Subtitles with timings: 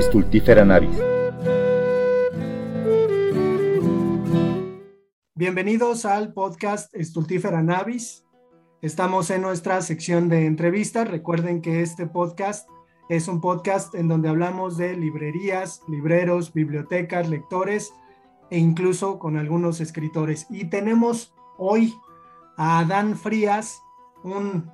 [0.00, 0.96] Stultifera navis.
[5.34, 8.24] Bienvenidos al podcast Stultifera navis.
[8.80, 11.10] Estamos en nuestra sección de entrevistas.
[11.10, 12.68] Recuerden que este podcast
[13.08, 17.92] es un podcast en donde hablamos de librerías, libreros, bibliotecas, lectores
[18.50, 20.46] e incluso con algunos escritores.
[20.48, 21.92] Y tenemos hoy
[22.56, 23.82] a Adán Frías,
[24.22, 24.70] un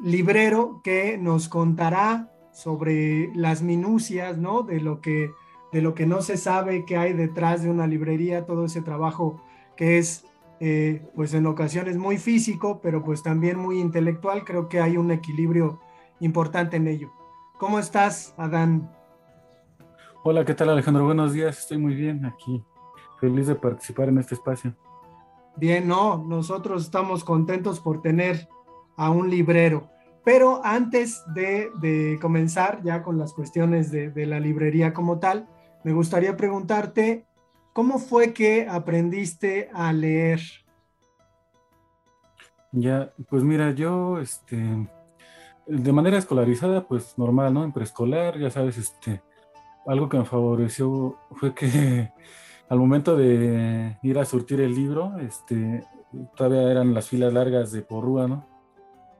[0.00, 4.62] librero que nos contará sobre las minucias, ¿no?
[4.62, 5.30] De lo que
[5.72, 9.42] de lo que no se sabe que hay detrás de una librería, todo ese trabajo
[9.76, 10.24] que es,
[10.58, 14.44] eh, pues en ocasiones muy físico, pero pues también muy intelectual.
[14.44, 15.80] Creo que hay un equilibrio
[16.20, 17.12] importante en ello.
[17.58, 18.90] ¿Cómo estás, Adán?
[20.24, 21.04] Hola, ¿qué tal, Alejandro?
[21.04, 21.58] Buenos días.
[21.58, 22.64] Estoy muy bien aquí.
[23.20, 24.74] Feliz de participar en este espacio.
[25.56, 28.48] Bien, no, nosotros estamos contentos por tener
[28.96, 29.90] a un librero.
[30.26, 35.46] Pero antes de, comenzar ya con las cuestiones de, la librería como tal,
[35.84, 37.24] me gustaría preguntarte,
[37.72, 40.40] ¿cómo fue que aprendiste a leer?
[42.72, 44.88] Ya, pues mira, yo, este,
[45.68, 47.62] de manera escolarizada, pues normal, ¿no?
[47.62, 49.22] En preescolar, ya sabes, este,
[49.86, 52.10] algo que me favoreció fue que
[52.68, 55.84] al momento de ir a surtir el libro, este,
[56.34, 58.55] todavía eran las filas largas de porrúa, ¿no?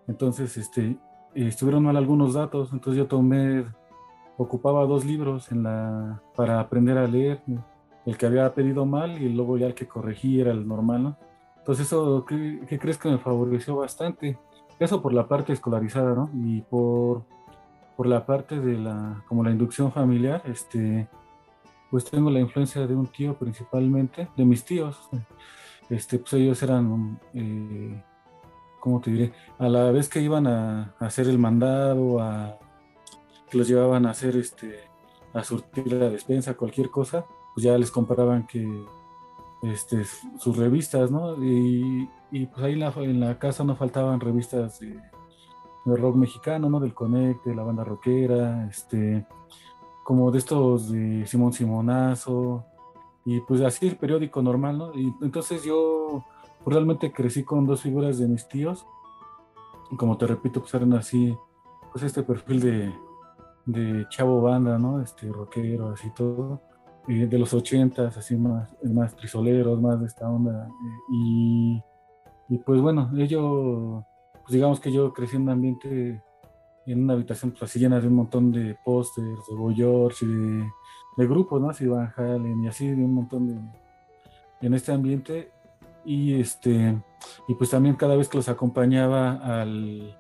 [0.09, 0.99] Entonces, este,
[1.35, 3.65] estuvieron mal algunos datos, entonces yo tomé,
[4.37, 7.43] ocupaba dos libros en la, para aprender a leer,
[8.07, 11.17] el que había pedido mal y luego ya el que corregí era el normal, ¿no?
[11.59, 14.39] Entonces eso, ¿qué, crees que me favoreció bastante?
[14.79, 16.31] Eso por la parte escolarizada, ¿no?
[16.33, 17.25] Y por,
[17.97, 21.09] por la parte de la, como la inducción familiar, este,
[21.91, 25.11] pues tengo la influencia de un tío principalmente, de mis tíos,
[25.91, 27.19] este, pues ellos eran...
[27.35, 28.03] Eh,
[28.87, 29.33] ¿cómo te diré?
[29.59, 32.57] A la vez que iban a, hacer el mandado, a,
[33.51, 34.79] que los llevaban a hacer este,
[35.35, 38.65] a surtir la despensa, cualquier cosa, pues ya les compraban que
[39.65, 40.05] este,
[40.39, 41.35] sus revistas, ¿no?
[41.45, 45.03] Y, pues ahí en la, casa no faltaban revistas de,
[45.85, 46.79] rock mexicano, ¿no?
[46.79, 49.27] Del Connect, de la banda rockera, este,
[50.05, 52.65] como de estos de Simón Simonazo,
[53.25, 54.95] y pues así el periódico normal, ¿no?
[54.95, 56.25] Y entonces yo
[56.67, 58.85] pues, realmente crecí con dos figuras de mis tíos.
[59.97, 61.33] Como te repito, pues eran así,
[61.93, 62.93] pues este perfil de,
[63.67, 65.01] de chavo banda, ¿no?
[65.01, 66.61] Este rockero, así todo.
[67.07, 70.69] de los ochentas, así más, más trisoleros, más de esta onda.
[71.13, 71.81] y,
[72.65, 74.05] pues bueno, ellos,
[74.43, 76.21] pues digamos que yo crecí en un ambiente,
[76.85, 80.69] en una habitación pues así llena de un montón de pósters, de Boy George, de,
[81.17, 81.71] de grupos, ¿no?
[81.71, 83.55] Así Van Halen y así, de un montón de...
[84.63, 85.53] En este ambiente
[86.07, 86.97] y este
[87.49, 90.17] y pues también cada vez que los acompañaba al,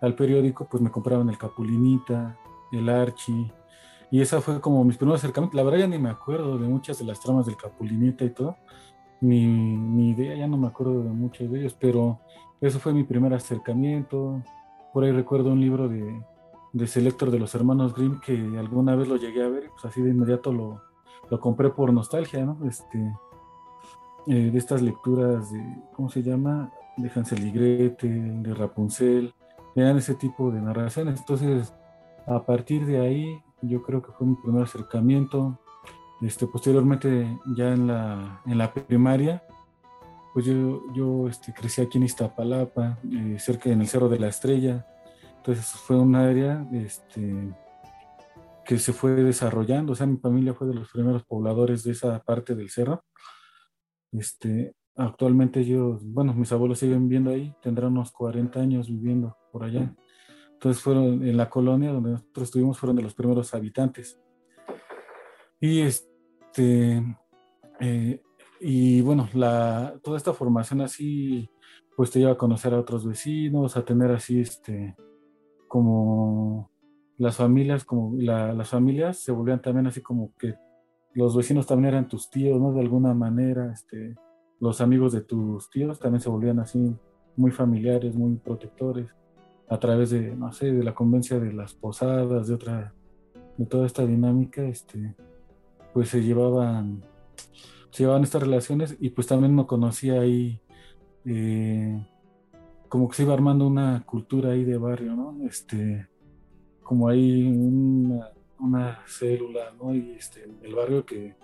[0.00, 2.36] al periódico pues me compraban el Capulinita,
[2.72, 3.52] el Archie
[4.10, 5.56] y esa fue como mis primeros acercamientos.
[5.56, 8.56] La verdad ya ni me acuerdo de muchas de las tramas del Capulinita y todo,
[9.20, 12.20] ni, ni idea, ya no me acuerdo de muchos de ellos, pero
[12.60, 14.42] eso fue mi primer acercamiento.
[14.92, 16.22] Por ahí recuerdo un libro de,
[16.72, 19.84] de Selector de los hermanos Grimm que alguna vez lo llegué a ver y pues
[19.84, 20.80] así de inmediato lo,
[21.30, 22.58] lo compré por nostalgia, ¿no?
[22.66, 22.98] Este,
[24.28, 25.60] eh, de estas lecturas de,
[25.94, 26.70] ¿cómo se llama?
[26.96, 29.34] De Hansel y Gretel, de Rapunzel,
[29.74, 31.20] eran ese tipo de narraciones.
[31.20, 31.72] Entonces,
[32.26, 35.58] a partir de ahí, yo creo que fue mi primer acercamiento.
[36.20, 39.42] Este, posteriormente, ya en la, en la primaria,
[40.34, 44.28] pues yo, yo este, crecí aquí en Iztapalapa, eh, cerca en el Cerro de la
[44.28, 44.86] Estrella.
[45.38, 47.54] Entonces fue un área este,
[48.64, 49.92] que se fue desarrollando.
[49.92, 53.04] O sea, mi familia fue de los primeros pobladores de esa parte del cerro.
[54.12, 59.64] Este, actualmente ellos, bueno, mis abuelos siguen viviendo ahí, tendrán unos 40 años viviendo por
[59.64, 59.94] allá.
[60.52, 64.20] Entonces fueron en la colonia donde nosotros estuvimos, fueron de los primeros habitantes.
[65.60, 67.02] Y este,
[67.80, 68.20] eh,
[68.60, 71.48] y bueno, la, toda esta formación así,
[71.96, 74.96] pues te lleva a conocer a otros vecinos, a tener así, este,
[75.68, 76.72] como
[77.18, 80.54] las familias, como las familias se volvían también así como que
[81.14, 82.72] los vecinos también eran tus tíos, ¿no?
[82.72, 84.14] De alguna manera, este,
[84.60, 86.94] los amigos de tus tíos también se volvían así
[87.36, 89.14] muy familiares, muy protectores,
[89.68, 92.94] a través de, no sé, de la convencia de las posadas, de otra,
[93.56, 95.14] de toda esta dinámica, este,
[95.92, 97.02] pues se llevaban,
[97.90, 100.60] se llevaban estas relaciones y pues también no conocía ahí,
[101.24, 102.06] eh,
[102.88, 105.36] como que se iba armando una cultura ahí de barrio, ¿no?
[105.46, 106.08] Este,
[106.82, 109.94] como hay una una célula, ¿no?
[109.94, 111.36] Y este, el barrio que,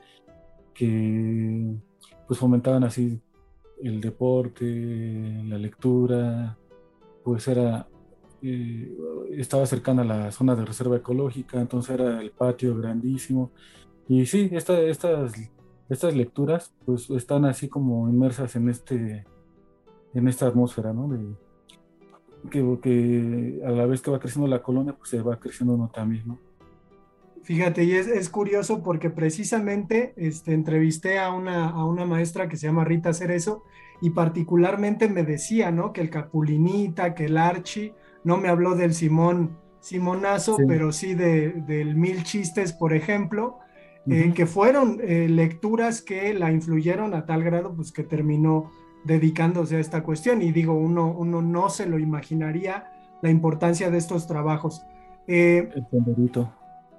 [0.72, 1.74] que
[2.26, 3.20] pues fomentaban así
[3.82, 4.64] el deporte,
[5.44, 6.56] la lectura,
[7.22, 7.86] pues era
[8.46, 8.94] eh,
[9.30, 13.52] estaba cercana a la zona de reserva ecológica, entonces era el patio grandísimo.
[14.06, 15.32] Y sí, esta, estas,
[15.88, 19.24] estas lecturas pues están así como inmersas en, este,
[20.12, 21.08] en esta atmósfera, ¿no?
[22.50, 25.90] Que, que, a la vez que va creciendo la colonia, pues se va creciendo uno
[25.92, 26.38] también, ¿no?
[27.44, 32.56] Fíjate, y es, es, curioso porque precisamente este, entrevisté a una, a una maestra que
[32.56, 33.64] se llama Rita Cerezo
[34.00, 35.92] y particularmente me decía, ¿no?
[35.92, 37.94] Que el Capulinita, que el Archie,
[38.24, 43.58] no me habló del Simón Simonazo, pero sí de, del Mil Chistes, por ejemplo,
[44.08, 48.70] eh, que fueron eh, lecturas que la influyeron a tal grado, pues que terminó
[49.04, 50.40] dedicándose a esta cuestión.
[50.40, 52.86] Y digo, uno, uno no se lo imaginaría
[53.20, 54.86] la importancia de estos trabajos.
[55.26, 56.48] Eh, el.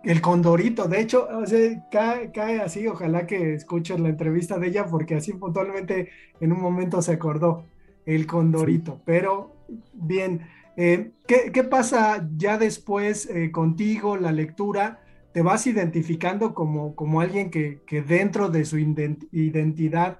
[0.05, 1.27] El Condorito, de hecho,
[1.91, 6.09] cae, así, ojalá que escuches la entrevista de ella, porque así puntualmente
[6.39, 7.65] en un momento se acordó
[8.05, 9.01] el Condorito.
[9.03, 9.55] Pero
[9.93, 10.41] bien,
[10.77, 15.01] eh, ¿qué, pasa ya después eh, contigo, la lectura?
[15.33, 20.19] ¿Te vas identificando como, como alguien que, que dentro de su identidad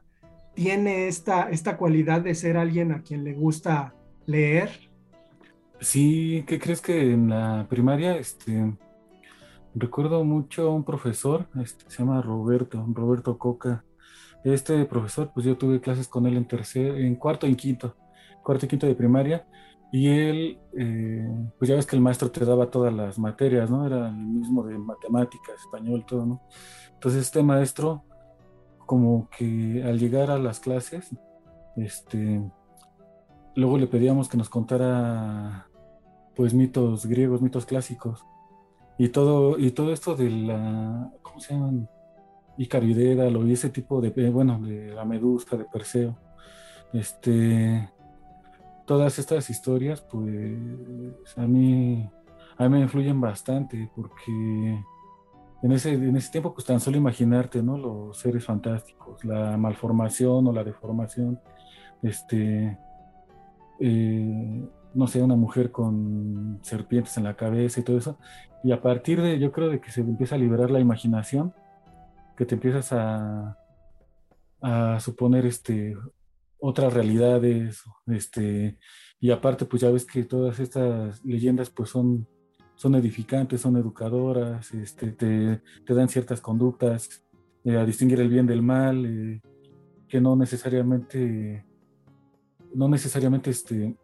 [0.56, 3.94] tiene esta, esta cualidad de ser alguien a quien le gusta
[4.26, 4.72] leer?
[5.80, 8.74] Sí, ¿qué crees que en la primaria, este,
[9.76, 13.84] recuerdo mucho a un profesor, este, se llama Roberto, Roberto Coca.
[14.44, 17.96] Este profesor, pues yo tuve clases con él en tercer, en cuarto y quinto,
[18.44, 19.46] cuarto y quinto de primaria,
[19.92, 21.28] y él, eh,
[21.58, 23.86] pues ya ves que el maestro te daba todas las materias, ¿no?
[23.86, 26.42] Era el mismo de matemáticas, español, todo, ¿no?
[26.94, 28.04] Entonces este maestro
[28.86, 31.16] como que al llegar a las clases,
[31.76, 32.42] este,
[33.56, 35.68] luego le pedíamos que nos contara
[36.36, 38.26] pues mitos griegos, mitos clásicos.
[38.98, 41.90] Y todo, y todo esto de la, ¿cómo se llaman?
[42.58, 46.18] Ícaro y ese tipo de, eh, bueno, de la Medusa, de Perseo.
[46.94, 47.90] Este,
[48.86, 50.58] todas estas historias, pues
[51.36, 52.10] a mí,
[52.58, 54.82] a mí me influyen bastante porque
[55.62, 57.78] en ese, en ese tiempo, pues tan solo imaginarte, ¿no?
[57.78, 61.40] Los seres fantásticos, la malformación o la deformación,
[62.02, 62.78] este,
[63.80, 68.18] eh, no sé, una mujer con serpientes en la cabeza y todo eso.
[68.64, 71.54] Y a partir de, yo creo de que se empieza a liberar la imaginación,
[72.36, 73.58] que te empiezas a,
[74.62, 75.96] a suponer este,
[76.60, 78.78] otras realidades, este,
[79.20, 82.28] y aparte pues ya ves que todas estas leyendas pues son
[82.76, 87.24] son edificantes, son educadoras, este, te, dan ciertas conductas
[87.64, 89.42] eh, a distinguir el bien del mal, eh,
[90.08, 91.66] que no necesariamente,
[92.74, 93.96] no necesariamente este,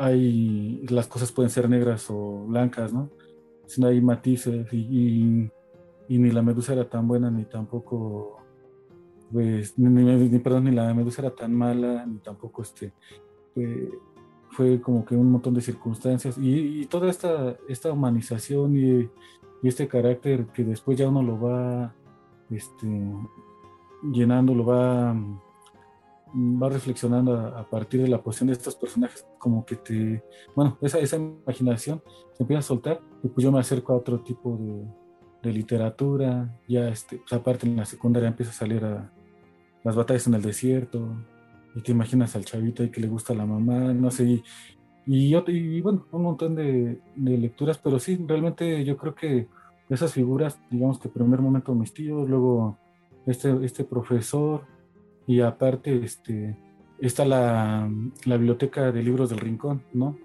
[0.00, 3.10] hay, las cosas pueden ser negras o blancas, ¿no?
[3.66, 5.50] Sino hay matices y,
[6.08, 8.38] ni la medusa era tan buena ni tampoco,
[9.30, 12.94] pues, ni, perdón, ni la medusa era tan mala, ni tampoco este,
[14.50, 19.08] fue como que un montón de circunstancias y, toda esta, esta humanización y,
[19.62, 21.94] este carácter que después ya uno lo va
[22.48, 22.88] este,
[24.10, 25.14] llenando, lo va,
[26.34, 30.22] va reflexionando a, partir de la posición de estos personajes, como que te,
[30.54, 34.20] bueno, esa, esa imaginación se empieza a soltar y pues yo me acerco a otro
[34.20, 34.58] tipo
[35.42, 39.10] de, literatura, ya este, pues aparte en la secundaria empieza a salir a
[39.82, 41.16] las batallas en el desierto,
[41.74, 44.42] y te imaginas al chavito ahí que le gusta a la mamá, no sé, y,
[45.06, 49.48] y, bueno, un montón de, lecturas, pero sí, realmente yo creo que
[49.88, 52.78] esas figuras, digamos que primer momento mis tíos, luego
[53.26, 54.66] este, este profesor,
[55.30, 56.56] y aparte este,
[56.98, 57.88] está la,
[58.24, 60.18] la biblioteca de libros del Rincón, ¿no?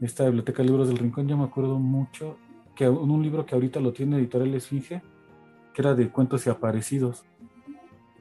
[0.00, 2.38] Esta biblioteca de libros del Rincón, yo me acuerdo mucho
[2.74, 5.02] que un libro que ahorita lo tiene Editorial Esfinge,
[5.74, 7.26] que era de cuentos y aparecidos.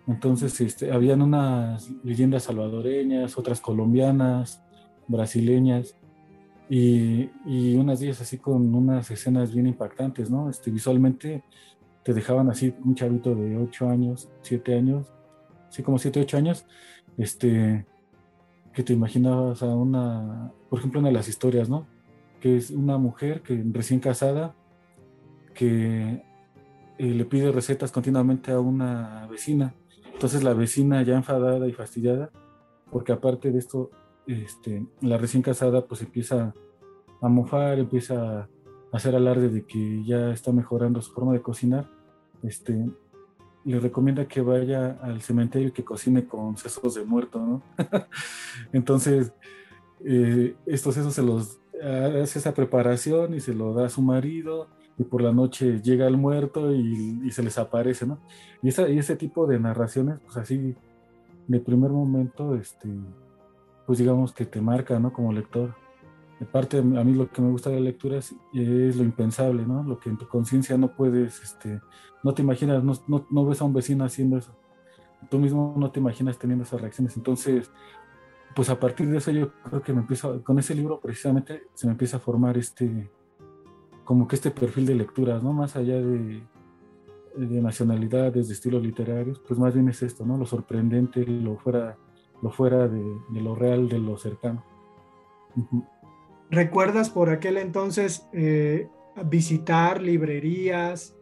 [0.06, 4.62] Entonces, este, habían unas leyendas salvadoreñas, otras colombianas,
[5.08, 5.96] brasileñas,
[6.70, 10.50] y, y unas de ellas así con unas escenas bien impactantes, ¿no?
[10.50, 11.46] Este, visualmente
[12.04, 15.08] te dejaban así un chavito de 8 años, 7 años,
[15.72, 16.68] así como 7, 8 años,
[17.18, 17.88] este,
[18.74, 21.88] que te imaginabas a una, por ejemplo, una de las historias, ¿no?
[22.40, 24.54] Que es una mujer que recién casada,
[25.56, 26.24] que
[27.00, 29.74] eh, le pide recetas continuamente a una vecina
[30.22, 32.30] entonces la vecina ya enfadada y fastidiada,
[32.92, 33.90] porque aparte de esto,
[34.28, 36.54] este, la recién casada pues empieza
[37.24, 38.50] a mofar, empieza a
[38.92, 41.90] hacer alarde de que ya está mejorando su forma de cocinar,
[42.44, 42.86] este,
[43.64, 47.62] le recomienda que vaya al cementerio y que cocine con sesos de muerto, ¿no?
[48.74, 49.34] Entonces,
[50.04, 54.68] eh, estos sesos se los hace esa preparación y se lo da a su marido
[54.98, 58.20] y por la noche llega el muerto y, se les aparece, ¿no?
[58.62, 60.76] Y, ese tipo de narraciones, pues así,
[61.48, 62.88] de primer momento, este,
[63.88, 65.12] pues digamos que te marca, ¿no?
[65.12, 65.74] Como lector.
[66.46, 69.84] Parte a mí lo que me gusta de la lectura es, lo impensable, ¿no?
[69.84, 71.82] Lo que en tu conciencia no puedes, este,
[72.24, 74.56] no te imaginas, no, no, no, ves a un vecino haciendo eso.
[75.30, 77.16] Tú mismo no te imaginas teniendo esas reacciones.
[77.16, 77.72] Entonces,
[78.56, 81.88] pues a partir de eso yo creo que me empiezo, con ese libro precisamente se
[81.88, 83.10] me empieza a formar este,
[84.04, 85.54] como que este perfil de lecturas, ¿no?
[85.54, 86.44] Más allá de,
[87.36, 90.38] de nacionalidades, de estilos literarios, pues más bien es esto, ¿no?
[90.38, 91.98] Lo sorprendente, lo fuera,
[92.42, 94.64] lo fuera de, lo real, de lo cercano.
[96.52, 98.88] ¿Recuerdas por aquel entonces eh,
[99.26, 101.18] visitar librerías,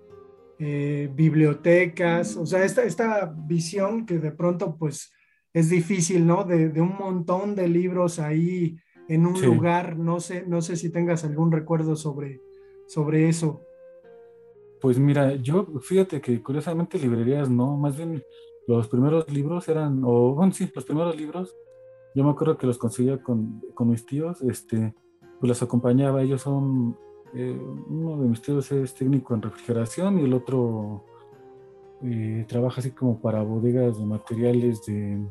[0.57, 2.35] eh, bibliotecas?
[2.35, 5.13] O sea, esta, esta visión que de pronto pues
[5.53, 6.43] es difícil, ¿no?
[6.43, 11.23] De, un montón de libros ahí en un lugar, no sé, no sé si tengas
[11.23, 12.41] algún recuerdo sobre,
[12.87, 13.61] sobre eso.
[14.81, 18.23] Pues mira, yo fíjate que curiosamente librerías no, más bien
[18.67, 21.55] los primeros libros eran, o bueno, sí, los primeros libros,
[22.15, 24.93] yo me acuerdo que los conseguía con, mis tíos, este,
[25.39, 26.97] pues los acompañaba, ellos son,
[27.33, 31.05] eh, uno de mis tíos es técnico en refrigeración y el otro
[32.03, 35.25] eh, trabaja así como para bodegas de materiales de,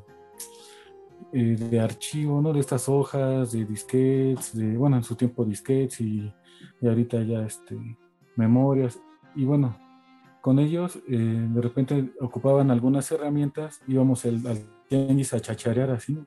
[1.33, 2.53] eh, de archivo, ¿no?
[2.53, 6.33] De estas hojas, de disquetes, de, bueno, en su tiempo disquetes y,
[6.83, 7.77] ahorita ya este,
[8.37, 9.01] memorias
[9.35, 9.77] y bueno,
[10.41, 14.41] con ellos de repente ocupaban algunas herramientas, íbamos al
[14.89, 16.19] tianguis a chacharear así.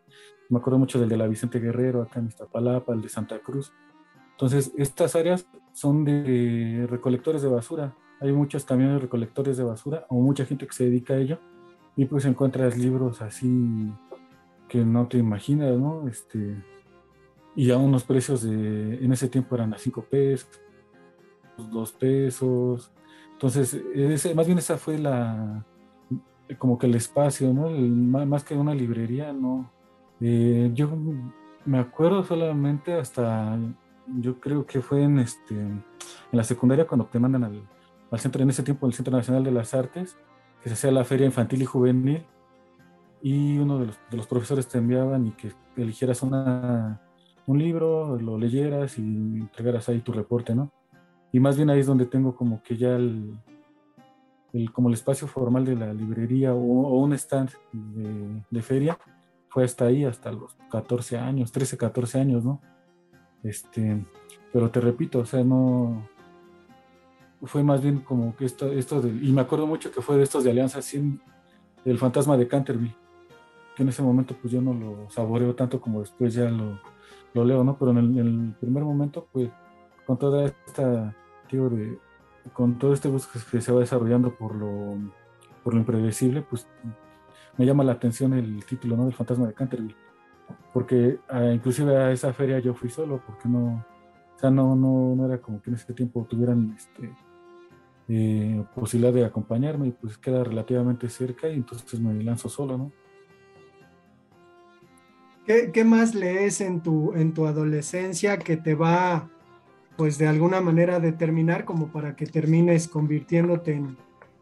[0.50, 3.72] Me acuerdo mucho del de la Vicente Guerrero, acá en Iztapalapa, el de Santa Cruz.
[4.32, 7.96] Entonces, estas áreas son de recolectores de basura.
[8.20, 11.40] Hay muchos camiones recolectores de basura o mucha gente que se dedica a ello.
[11.96, 13.92] Y pues encuentras libros así
[14.70, 16.08] que no te imaginas, ¿no?
[16.08, 16.64] Este,
[17.56, 20.62] y a unos precios de, en ese tiempo eran a 5 pesos,
[21.58, 22.92] 2 pesos,
[23.42, 23.76] entonces,
[24.36, 25.66] más bien esa fue la,
[26.58, 27.70] como que el espacio, ¿no?
[28.26, 29.72] más que una librería, ¿no?
[30.20, 30.90] Eh, yo
[31.66, 33.58] me acuerdo solamente hasta,
[34.20, 35.84] yo creo que fue en, este, en
[36.32, 37.62] la secundaria cuando te mandan al,
[38.12, 40.18] al centro, en ese tiempo, el Centro Nacional de las Artes,
[40.62, 42.26] que se hacía la feria infantil y juvenil,
[43.22, 47.02] y uno de los, de los profesores te enviaban y que eligieras una,
[47.46, 50.72] un libro, lo leyeras y entregaras ahí tu reporte, ¿no?
[51.32, 53.38] y más bien ahí es donde tengo como que ya el,
[54.74, 58.98] como el espacio formal de la librería o, un stand de, feria
[59.50, 62.62] fue hasta ahí, hasta los 14 años, 13, 14 años, ¿no?
[63.44, 64.06] Este,
[64.52, 66.08] pero te repito, o sea, no,
[67.44, 70.44] fue más bien como que esto, esto y me acuerdo mucho que fue de estos
[70.44, 71.22] de Alianza 100,
[71.86, 72.96] el fantasma de Canterville,
[73.76, 77.64] que en ese momento pues yo no lo saboreo tanto como después ya lo, leo,
[77.64, 77.78] ¿no?
[77.78, 79.50] Pero en el, en el primer momento, pues,
[80.06, 81.16] con toda esta
[81.50, 81.98] de,
[82.54, 84.98] con todo este bosque que se va desarrollando por lo,
[85.64, 86.68] por lo impredecible, pues
[87.58, 89.06] me llama la atención el título, ¿no?
[89.06, 89.96] Del fantasma de Canterville.
[90.74, 93.86] Porque ah, inclusive a esa feria yo fui solo, porque no,
[94.36, 97.14] o sea, no, no, no era como que en ese tiempo tuvieran este,
[98.10, 102.92] eh, posibilidad de acompañarme y pues queda relativamente cerca y entonces me lanzo solo, ¿no?
[105.46, 109.30] ¿Qué, ¿Qué, más lees en tu, en tu adolescencia que te va
[110.02, 113.80] pues de alguna manera determinar como para que termines convirtiéndote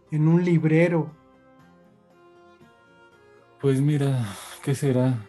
[0.09, 1.11] en, un librero?
[3.59, 4.25] Pues mira,
[4.63, 5.27] ¿qué será?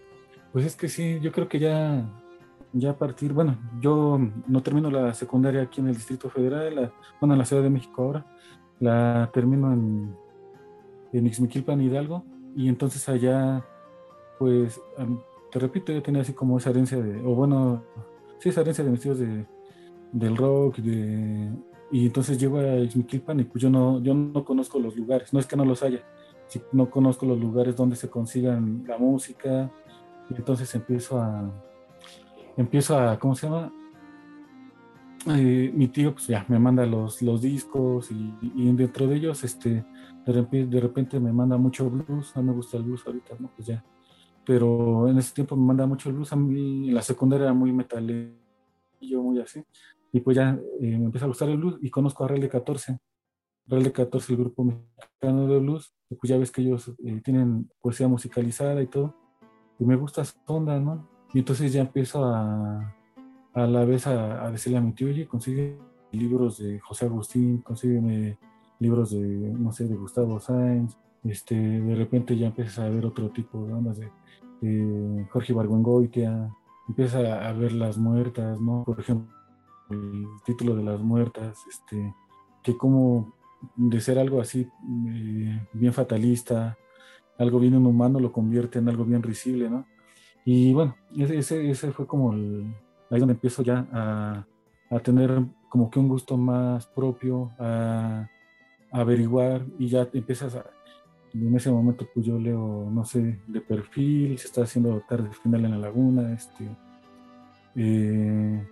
[0.52, 2.08] Pues es que sí, yo creo que ya,
[2.72, 7.34] ya a partir, bueno, yo no termino la secundaria aquí en el Distrito Federal, bueno,
[7.34, 8.25] en la Ciudad de México ahora,
[8.78, 10.14] la termino en,
[11.12, 13.64] en Ixmiquilpan, Hidalgo, y entonces allá,
[14.38, 14.80] pues,
[15.50, 17.82] te repito, yo tenía así como esa herencia de, o bueno,
[18.38, 19.44] sí, esa herencia de mis tíos de,
[20.12, 21.50] del rock, de,
[21.93, 25.40] y entonces llego a Ixmiquilpan y pues yo no, yo no conozco los lugares, no
[25.40, 26.05] es que no los haya,
[26.73, 29.71] no conozco los lugares donde se consigan la música,
[30.29, 31.50] y entonces empiezo a,
[32.57, 33.73] empiezo a, ¿cómo se llama?
[35.26, 39.85] Eh, mi tío pues ya me manda los, los discos y, dentro de ellos este
[40.25, 43.50] de repente, de repente me manda mucho blues, mí me gusta el blues ahorita, ¿no?
[43.55, 43.85] Pues ya,
[44.47, 47.73] pero en ese tiempo me manda mucho blues, a mí en la secundaria era muy
[47.73, 48.33] metal
[49.00, 49.62] yo muy así,
[50.12, 52.49] y pues ya eh, me empieza a gustar el blues y conozco a Real de
[52.49, 52.99] 14.
[53.67, 57.71] Real de 14, el grupo mexicano de blues, pues ya ves que ellos eh, tienen
[57.81, 59.14] poesía musicalizada y todo.
[59.79, 61.09] Y me gusta esa onda, ¿no?
[61.33, 62.95] Y entonces ya empiezo a,
[63.55, 65.79] a la vez a, decirle a mi tío, oye, consigue
[66.12, 68.37] libros de José Agustín, consígueme
[68.81, 70.97] libros de, no sé, de Gustavo Sáenz.
[71.23, 74.11] Este, de repente ya empiezas a ver otro tipo de ondas de,
[75.31, 76.55] Jorge Barguengoitia,
[76.87, 78.85] empiezas a ver las muertas, ¿no?
[78.85, 79.35] Por ejemplo,
[79.90, 82.14] el título de las muertas, este,
[82.62, 83.35] que como
[83.76, 84.68] de ser algo así
[85.09, 86.76] eh, bien fatalista,
[87.38, 89.87] algo bien inhumano, lo convierte en algo bien risible, ¿no?
[90.44, 92.75] Y bueno, ese, ese fue como el,
[93.11, 94.47] ahí donde empiezo ya a,
[94.90, 98.28] a tener como que un gusto más propio, a,
[98.92, 100.66] averiguar y ya empiezas a,
[101.32, 105.64] en ese momento pues yo leo, no sé, de perfil, se está haciendo tarde final
[105.64, 106.68] en la laguna, este,
[107.76, 108.66] eh,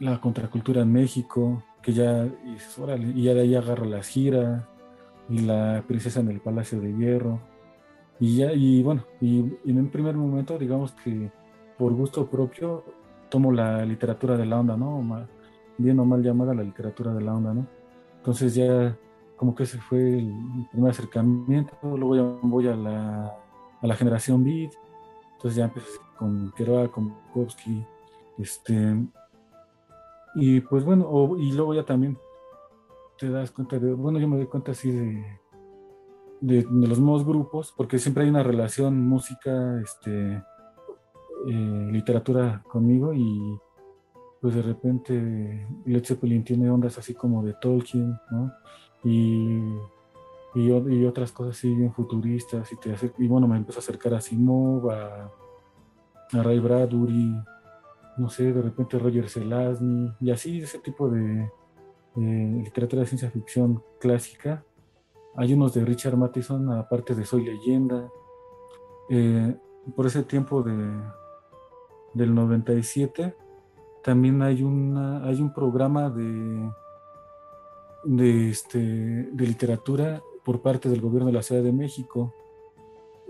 [0.00, 4.64] la contracultura en México, que ya, y, ya de ahí agarro las giras,
[5.28, 7.40] y la princesa en el Palacio de Hierro,
[8.20, 11.30] y ya, y bueno, y, en un primer momento, digamos que
[11.76, 12.84] por gusto propio,
[13.28, 15.26] tomo la literatura de la onda, ¿no?
[15.76, 17.66] bien o mal llamada la literatura de la onda, ¿no?
[18.16, 18.96] Entonces ya
[19.36, 20.34] como que ese fue el,
[20.72, 23.26] primer acercamiento, luego ya voy a la,
[23.80, 24.72] a la generación Beat,
[25.34, 25.86] entonces ya empecé
[26.16, 27.84] con Kerouac, con Bukowski,
[28.38, 28.96] este,
[30.38, 32.18] y pues bueno, y luego ya también
[33.18, 35.40] te das cuenta de, bueno, yo me doy cuenta así de,
[36.40, 40.42] de, los nuevos grupos, porque siempre hay una relación música, este,
[41.46, 43.58] eh, literatura conmigo y
[44.40, 48.52] pues de repente Led Zeppelin tiene ondas así como de Tolkien, ¿no?
[49.04, 49.60] Y,
[50.54, 54.20] y, otras cosas así bien futuristas y, te y bueno, me empezó a acercar a
[54.20, 55.32] Simov, a,
[56.30, 57.34] Ray Bradbury,
[58.18, 61.50] no sé, de repente Roger Zelazny y así ese tipo de
[62.16, 64.64] literatura de ciencia ficción clásica.
[65.36, 68.10] Hay unos de Richard Matheson, aparte de Soy Leyenda.
[69.08, 69.54] Eh,
[69.94, 71.00] por ese tiempo de,
[72.14, 73.34] del 97
[74.02, 76.70] también hay, una, hay un programa de,
[78.04, 82.34] de, este, de literatura por parte del gobierno de la Ciudad de México.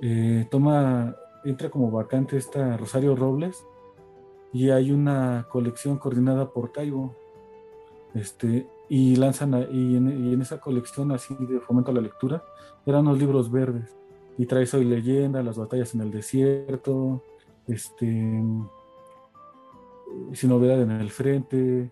[0.01, 3.67] Eh, toma, entra como vacante esta Rosario Robles
[4.53, 7.15] y hay una colección coordinada por Taibo.
[8.15, 12.43] Este, y lanzan, y, en, esa colección así de fomento a la lectura,
[12.87, 13.95] eran unos libros verdes.
[14.39, 17.23] Y trae Soy Leyenda, Las batallas en el desierto,
[17.67, 18.43] este,
[20.33, 21.91] Sin novedad en el frente,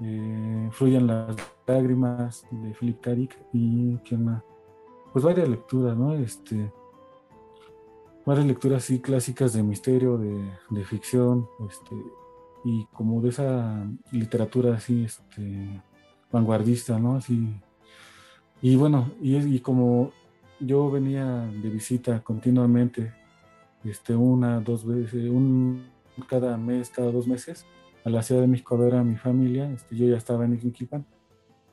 [0.00, 1.36] eh, Fluyan las
[1.66, 3.10] lágrimas de Philip K.
[3.52, 4.42] y ¿quién más?
[5.12, 6.14] Pues varias lecturas, ¿no?
[6.14, 6.72] Este,
[8.24, 11.94] varias lecturas así clásicas de misterio, de, de ficción, este,
[12.64, 15.82] y como de esa literatura así, este,
[16.32, 17.16] vanguardista, ¿no?
[17.16, 17.54] Así,
[18.62, 20.12] y bueno, y, y como
[20.58, 23.12] yo venía de visita continuamente,
[23.84, 25.84] este, una, dos veces, un,
[26.28, 27.66] cada mes, cada dos meses,
[28.04, 30.54] a la Ciudad de México a ver a mi familia, este, yo ya estaba en
[30.54, 31.04] Ixmiquilpan.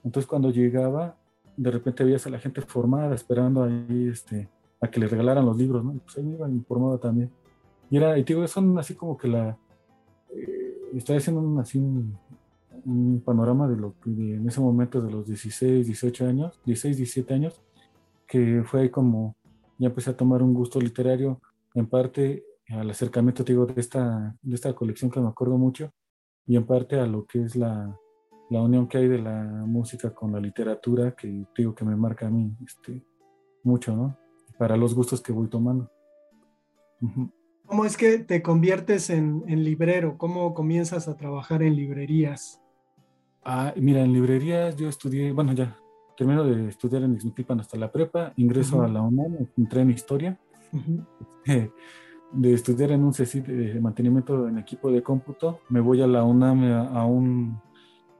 [0.03, 1.15] Entonces cuando llegaba,
[1.55, 4.49] de repente veías a la gente formada, esperando ahí, este,
[4.81, 5.93] a que le regalaran los libros, ¿no?
[6.03, 7.31] Pues ahí me iban informado también.
[7.89, 9.57] Y era, y digo, son así como que la,
[10.29, 12.17] eh, estaba haciendo un, así un,
[12.85, 17.33] un panorama de lo que en ese momento de los 16, 18 años, 16, 17
[17.33, 17.61] años,
[18.27, 19.35] que fue ahí como
[19.77, 21.41] ya empecé a tomar un gusto literario,
[21.73, 25.91] en parte al acercamiento, digo, de esta, de esta colección que me acuerdo mucho,
[26.45, 27.97] y en parte a lo que es la,
[28.49, 32.27] la unión que hay de la música con la literatura, que digo que me marca
[32.27, 33.03] a mí este,
[33.63, 34.17] mucho, ¿no?
[34.61, 35.89] Para los gustos que voy tomando.
[37.65, 40.19] ¿Cómo es que te conviertes en, en, librero?
[40.19, 42.61] ¿Cómo comienzas a trabajar en librerías?
[43.43, 45.75] Ah, mira, en librerías yo estudié, bueno, ya
[46.15, 50.39] termino de estudiar en Ixmiquilpan hasta la prepa, ingreso a la UNAM, entré en historia,
[52.31, 56.23] de estudiar en un CECIT de mantenimiento en equipo de cómputo, me voy a la
[56.23, 57.59] UNAM a, un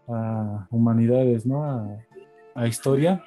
[0.08, 1.64] a humanidades, ¿no?
[1.64, 1.88] A,
[2.56, 3.24] a historia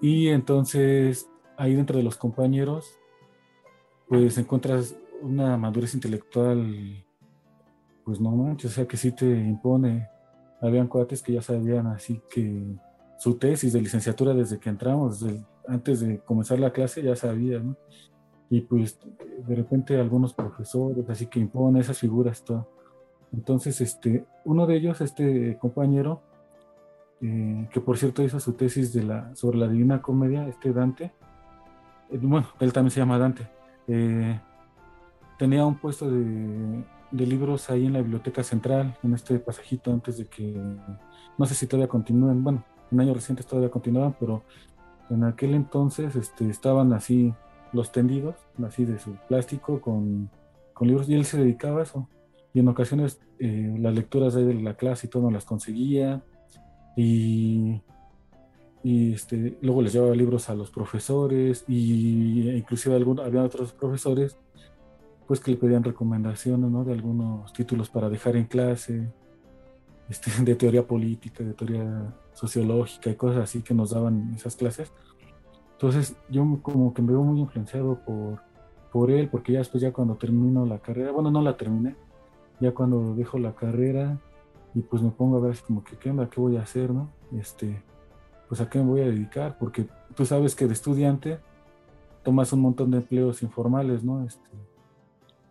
[0.00, 2.94] y entonces ahí dentro de los compañeros
[4.08, 7.04] pues encuentras una madurez intelectual
[8.04, 10.08] pues no manches, o sea que sí te impone
[10.60, 12.78] habían cuates que ya sabían así que
[13.18, 15.24] su tesis de licenciatura desde que entramos,
[15.66, 17.76] antes de comenzar la clase ya sabían, ¿no?
[18.48, 18.98] Y pues
[19.46, 22.66] de repente algunos profesores, así que imponen esas figuras, todo.
[23.32, 26.22] Entonces, este, uno de ellos, este compañero,
[27.20, 31.12] eh, que por cierto hizo su tesis de la, sobre la Divina Comedia, este Dante,
[32.10, 33.48] bueno, él también se llama Dante,
[33.86, 34.40] eh,
[35.38, 40.18] tenía un puesto de de libros ahí en la biblioteca central, en este pasajito antes
[40.18, 40.60] de que,
[41.38, 44.42] no sé si todavía continúen, bueno, en años recientes todavía continuaban, pero
[45.10, 47.32] en aquel entonces este, estaban así
[47.72, 50.30] los tendidos, así de su plástico con,
[50.74, 52.08] con libros, y él se dedicaba a eso.
[52.54, 56.22] Y en ocasiones eh, las lecturas de la clase y todo no las conseguía,
[56.96, 57.80] y,
[58.82, 64.38] y este, luego les llevaba libros a los profesores, y inclusive algunos, había otros profesores
[65.28, 66.84] pues que le pedían recomendaciones ¿no?
[66.84, 69.12] de algunos títulos para dejar en clase,
[70.08, 74.90] este, de teoría política, de teoría sociológica y cosas así que nos daban esas clases.
[75.72, 78.40] Entonces yo como que me veo muy influenciado por,
[78.90, 81.94] por él, porque ya después ya cuando termino la carrera, bueno, no la terminé,
[82.58, 84.18] ya cuando dejo la carrera
[84.74, 87.10] y pues me pongo a ver como que qué onda, qué voy a hacer, ¿no?
[87.32, 87.82] Este,
[88.48, 91.38] pues a qué me voy a dedicar, porque tú sabes que de estudiante
[92.22, 94.24] tomas un montón de empleos informales, ¿no?
[94.24, 94.50] Este,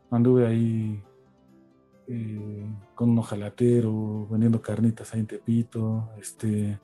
[0.09, 1.03] anduve ahí
[2.07, 6.79] eh, con un ojalatero, vendiendo carnitas ahí en Tepito, este,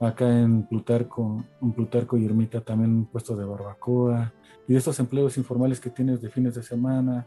[0.00, 4.32] acá en Plutarco, en Plutarco y Ermita también un puesto de barbacoa,
[4.66, 7.26] y de estos empleos informales que tienes de fines de semana,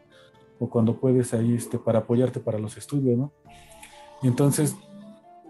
[0.59, 3.31] o cuando puedes ahí este, para apoyarte para los estudios, ¿no?
[4.21, 4.75] Y entonces,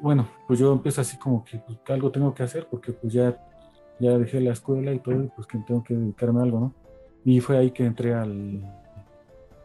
[0.01, 3.38] bueno, pues yo empiezo así como que, pues, algo tengo que hacer porque pues ya,
[3.99, 6.73] ya dejé la escuela y todo, pues que tengo que dedicarme a algo, ¿no?
[7.23, 8.62] Y fue ahí que entré al...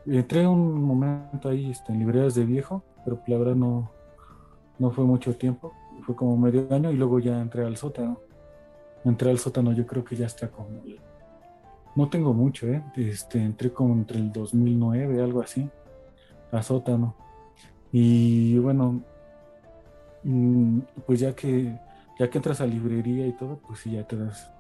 [0.06, 3.90] Entré un momento ahí este, en librerías de viejo, pero la verdad no,
[4.78, 8.18] no fue mucho tiempo, fue como medio año y luego ya entré al sótano.
[9.04, 10.68] Entré al sótano, yo creo que ya está como
[11.96, 12.82] no tengo mucho, ¿eh?
[12.96, 15.68] Este, entré como entre el 2009, algo así,
[16.52, 17.14] a sótano.
[17.92, 19.02] Y bueno,
[21.06, 21.78] pues ya que,
[22.18, 24.50] ya que entras a librería y todo, pues sí, ya te das,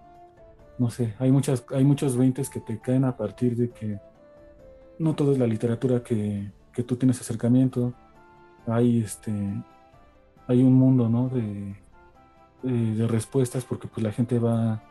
[0.78, 3.98] no sé, hay, muchas, hay muchos veintes que te caen a partir de que
[4.98, 7.92] no todo es la literatura que, que tú tienes acercamiento.
[8.66, 9.32] Hay, este,
[10.46, 11.28] hay un mundo, ¿no?
[11.28, 11.76] De,
[12.62, 14.82] de, de respuestas porque pues la gente va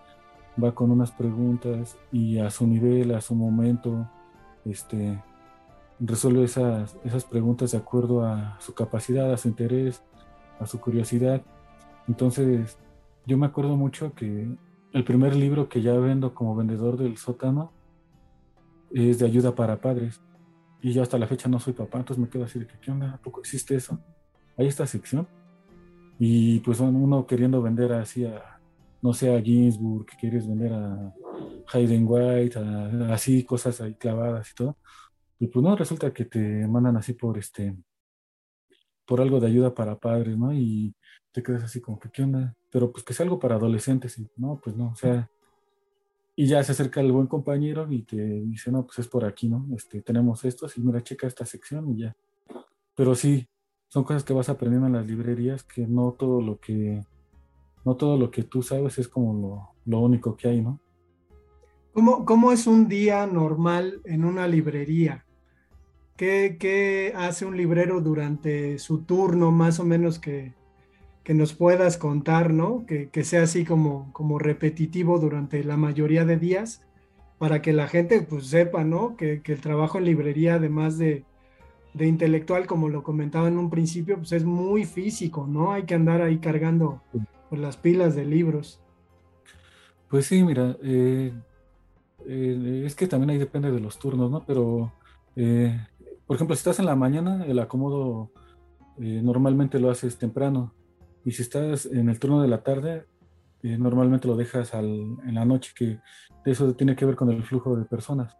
[0.61, 4.09] va con unas preguntas y a su nivel, a su momento,
[4.65, 5.21] este,
[5.99, 10.01] resuelve esas, esas preguntas de acuerdo a su capacidad, a su interés,
[10.59, 11.41] a su curiosidad.
[12.07, 12.77] Entonces,
[13.25, 14.47] yo me acuerdo mucho que
[14.91, 17.71] el primer libro que ya vendo como vendedor del sótano
[18.91, 20.21] es de ayuda para padres.
[20.81, 22.91] Y yo hasta la fecha no soy papá, entonces me quedo así de que, ¿qué
[22.91, 23.11] onda?
[23.11, 23.99] ¿A poco existe eso?
[24.57, 25.27] Hay esta sección.
[26.17, 28.59] Y pues uno queriendo vender así a,
[29.01, 31.13] no sé, a Ginsburg, que quieres vender a
[31.71, 32.59] Hayden White,
[33.09, 34.77] así cosas ahí clavadas y todo.
[35.39, 37.75] Y pues no, resulta que te mandan así por este,
[39.09, 40.53] por algo de ayuda para padres, ¿no?
[40.53, 40.93] Y
[41.31, 42.55] te quedas así como que, ¿qué onda?
[42.69, 45.27] Pero pues que es algo para adolescentes, no, pues no, o sea,
[46.35, 49.49] y ya se acerca el buen compañero y te dice, no, pues es por aquí,
[49.49, 49.65] ¿no?
[49.75, 52.15] Este, tenemos esto, y mira, checa esta sección y ya.
[52.95, 53.47] Pero sí,
[53.87, 57.03] son cosas que vas aprendiendo en las librerías, que no todo lo que
[57.85, 60.79] no todo lo que tú sabes es como lo, único que hay, ¿no?
[61.93, 65.25] ¿Cómo, ¿Cómo, es un día normal en una librería?
[66.19, 70.53] ¿Qué, ¿Qué, hace un librero durante su turno, más o menos que,
[71.23, 72.85] que nos puedas contar, ¿no?
[72.85, 76.83] Que, que, sea así como, como repetitivo durante la mayoría de días,
[77.37, 79.15] para que la gente pues sepa, ¿no?
[79.15, 81.23] Que, que el trabajo en librería, además de,
[81.93, 85.71] de, intelectual, como lo comentaba en un principio, pues es muy físico, ¿no?
[85.71, 87.01] Hay que andar ahí cargando
[87.49, 88.81] por las pilas de libros.
[90.09, 91.31] Pues sí, mira, eh,
[92.27, 94.43] eh, es que también ahí depende de los turnos, ¿no?
[94.45, 94.91] Pero,
[95.37, 95.79] eh,
[96.29, 98.31] por ejemplo, si estás en la mañana, el acomodo
[98.99, 100.75] normalmente lo haces temprano.
[101.25, 103.07] Y si estás en el turno de la tarde,
[103.63, 105.99] normalmente lo dejas en la noche, que
[106.45, 108.37] eso tiene que ver con el flujo de personas.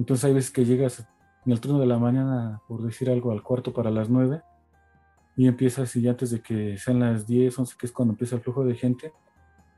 [0.00, 1.06] Entonces hay veces que llegas
[1.46, 4.42] en el turno de la mañana, por decir algo, al cuarto para las nueve,
[5.36, 8.42] y empiezas y antes de que sean las 10, 11, que es cuando empieza el
[8.42, 9.12] flujo de gente,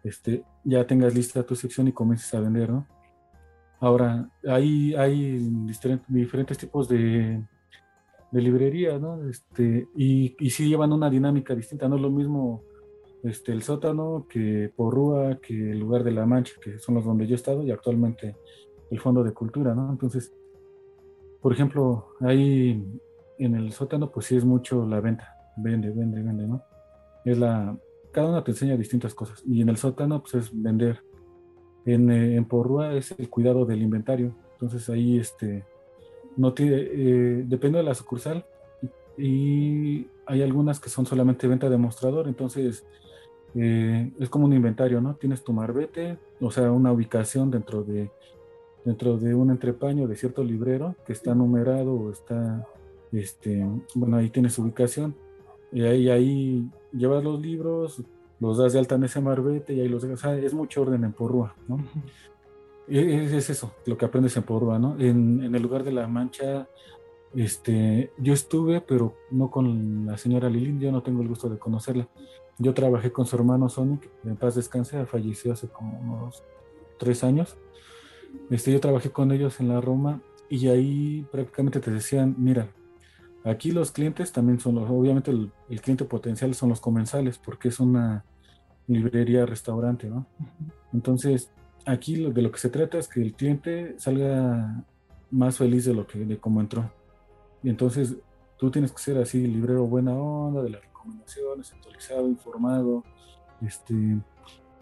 [0.03, 2.87] este, ya tengas lista tu sección y comiences a vender, ¿no?
[3.85, 5.39] Ahora, hay, hay
[6.09, 7.45] diferentes, tipos de,
[8.33, 9.29] de librerías, ¿no?
[9.29, 12.63] Este, y, y sí llevan una dinámica distinta, no es lo mismo
[13.23, 17.27] este, el sótano que Porrúa, que el lugar de la Mancha, que son los donde
[17.27, 18.37] yo he estado, y actualmente
[18.91, 19.91] el Fondo de Cultura, ¿no?
[19.91, 20.33] Entonces,
[21.41, 22.83] por ejemplo, ahí
[23.39, 26.63] en el sótano, pues sí es mucho la venta vende, vende, vende, ¿no?
[27.25, 27.77] Es la,
[28.13, 29.43] cada una te enseña distintas cosas.
[29.47, 31.03] Y en el sótano, pues es vender.
[31.87, 34.35] En, eh, en Porrúa es el cuidado del inventario.
[34.55, 35.65] Entonces ahí, este,
[36.37, 38.45] no tiene, eh, depende de la sucursal.
[39.17, 42.27] Y hay algunas que son solamente venta de mostrador.
[42.27, 42.85] Entonces,
[43.55, 45.15] eh, es como un inventario, ¿no?
[45.15, 48.11] Tienes tu marbete, o sea, una ubicación dentro de,
[48.85, 52.67] dentro de un entrepaño de cierto librero que está numerado o está,
[53.13, 55.15] este, bueno, ahí tienes ubicación
[55.71, 58.03] y ahí, ahí llevas los libros,
[58.45, 60.19] los das de alta en ese marbete y ahí los dejas.
[60.19, 61.85] O sea, es mucho orden en Porrúa, ¿no?
[62.89, 64.97] es, es, eso, lo que aprendes en Porrúa, ¿no?
[64.99, 66.69] En, en, el lugar de la mancha,
[67.35, 71.59] este, yo estuve, pero no con la señora Lilín, yo no tengo el gusto de
[71.59, 72.09] conocerla.
[72.59, 76.45] Yo trabajé con su hermano Sonic, en paz descanse, falleció hace como unos
[76.99, 77.57] tres años.
[78.51, 82.69] Este, yo trabajé con ellos en la Roma y ahí prácticamente te decían, mira,
[83.45, 85.51] Aquí los clientes también son los, obviamente el,
[85.83, 88.25] cliente potencial son los comensales, porque es una
[88.87, 90.27] librería, restaurante, ¿no?
[90.93, 91.51] Entonces,
[91.87, 94.85] aquí lo, de lo que se trata es que el cliente salga
[95.31, 96.91] más feliz de lo que de cómo entró.
[97.63, 98.17] Y entonces,
[98.59, 103.03] tú tienes que ser así, librero buena onda, de las recomendaciones, actualizado, informado,
[103.61, 104.19] este,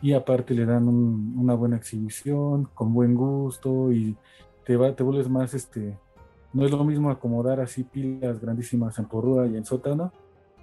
[0.01, 4.17] y aparte le dan una buena exhibición, con buen gusto, y
[4.65, 5.97] te, va, te vuelves más, este,
[6.53, 10.13] no es lo mismo acomodar así pilas grandísimas en porrúa y en sótano,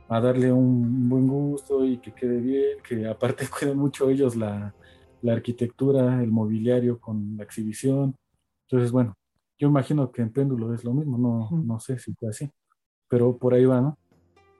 [0.10, 4.74] a darle un buen gusto y que quede bien, que aparte cuidan mucho ellos la,
[5.22, 8.16] la arquitectura, el mobiliario con la exhibición.
[8.68, 9.16] Entonces, bueno,
[9.58, 12.50] yo imagino que en péndulo es lo mismo, no, no sé si fue así,
[13.08, 13.98] pero por ahí va, ¿no?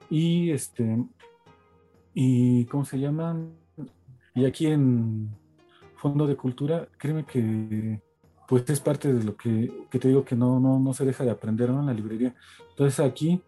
[0.08, 1.04] Y este,
[2.14, 3.36] y ¿cómo se llama?
[4.34, 5.30] Y aquí en
[5.96, 8.00] Fondo de Cultura, créeme que
[8.46, 11.22] pues es parte de lo que, que te digo que no, no, no se deja
[11.22, 11.80] de aprender ¿no?
[11.80, 12.34] en la librería.
[12.70, 13.40] Entonces aquí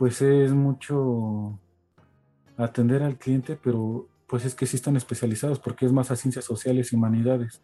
[0.00, 1.58] pues es mucho
[2.56, 6.46] atender al cliente, pero pues es que sí están especializados porque es más a ciencias
[6.46, 7.60] sociales y humanidades.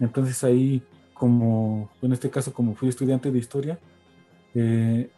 [0.00, 3.78] Entonces ahí, como en este caso, como fui estudiante de historia,
[4.54, 5.10] eh,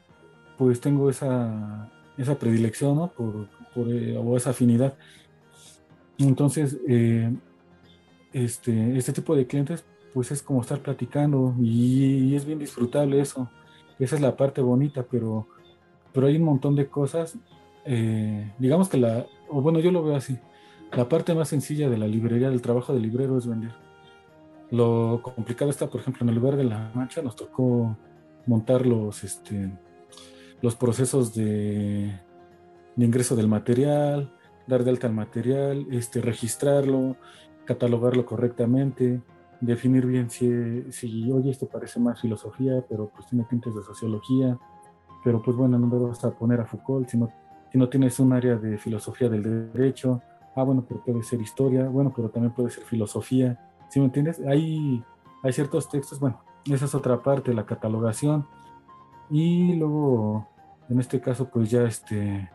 [0.58, 3.12] pues tengo esa, esa predilección ¿no?
[3.12, 4.98] por, por eh, o esa afinidad.
[6.18, 7.32] Entonces, eh,
[8.32, 13.48] este, este tipo de clientes, pues es como estar platicando y, es bien disfrutable eso.
[14.00, 15.46] Esa es la parte bonita, pero,
[16.12, 17.36] pero hay un montón de cosas.
[18.58, 20.38] digamos que la, o bueno, yo lo veo así
[20.96, 23.72] la parte más sencilla de la librería, del trabajo de librero es vender.
[24.70, 27.96] Lo complicado está, por ejemplo, en el lugar de la mancha nos tocó
[28.46, 29.70] montar los, este,
[30.62, 32.18] los procesos de,
[32.96, 34.32] ingreso del material,
[34.66, 37.16] dar de alta el material, este, registrarlo,
[37.64, 39.22] catalogarlo correctamente,
[39.60, 44.58] definir bien si, si, oye, esto parece más filosofía, pero pues tiene tintes de sociología,
[45.22, 47.30] pero pues bueno, no me vas a poner a Foucault, si no,
[47.70, 50.22] si no tienes un área de filosofía del derecho,
[50.54, 54.40] ah, bueno, pero puede ser historia, bueno, pero también puede ser filosofía, ¿sí me entiendes?
[54.46, 55.04] Hay,
[55.42, 58.46] hay ciertos textos, bueno, esa es otra parte, la catalogación,
[59.30, 60.48] y luego,
[60.88, 62.50] en este caso, pues ya este,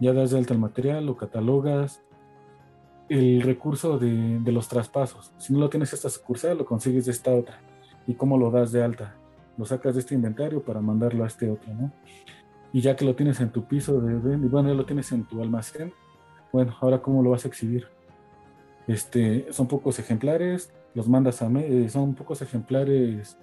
[0.00, 2.02] ya das de alta el material, lo catalogas,
[3.08, 7.12] el recurso de, de los traspasos, si no lo tienes esta sucursal, lo consigues de
[7.12, 7.60] esta otra,
[8.06, 9.16] y cómo lo das de alta,
[9.60, 11.92] lo sacas de este inventario para mandarlo a este otro, ¿no?
[12.72, 15.24] Y ya que lo tienes en tu piso de, de bueno, ya lo tienes en
[15.24, 15.92] tu almacén,
[16.50, 17.86] bueno, ahora cómo lo vas a exhibir.
[18.86, 23.36] Este, son pocos ejemplares, los mandas a, eh, son pocos ejemplares,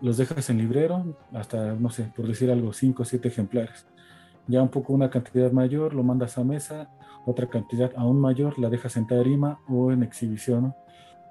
[0.00, 3.86] los dejas en librero, hasta, no sé, por decir algo, 5 o 7 ejemplares.
[4.48, 6.90] Ya un poco una cantidad mayor, lo mandas a mesa,
[7.24, 10.74] otra cantidad aún mayor, la dejas en tarima o en exhibición.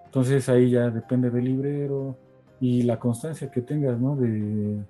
[0.06, 2.18] Entonces ahí ya depende del librero
[2.60, 4.16] y la constancia que tengas, ¿no?
[4.16, 4.84] De,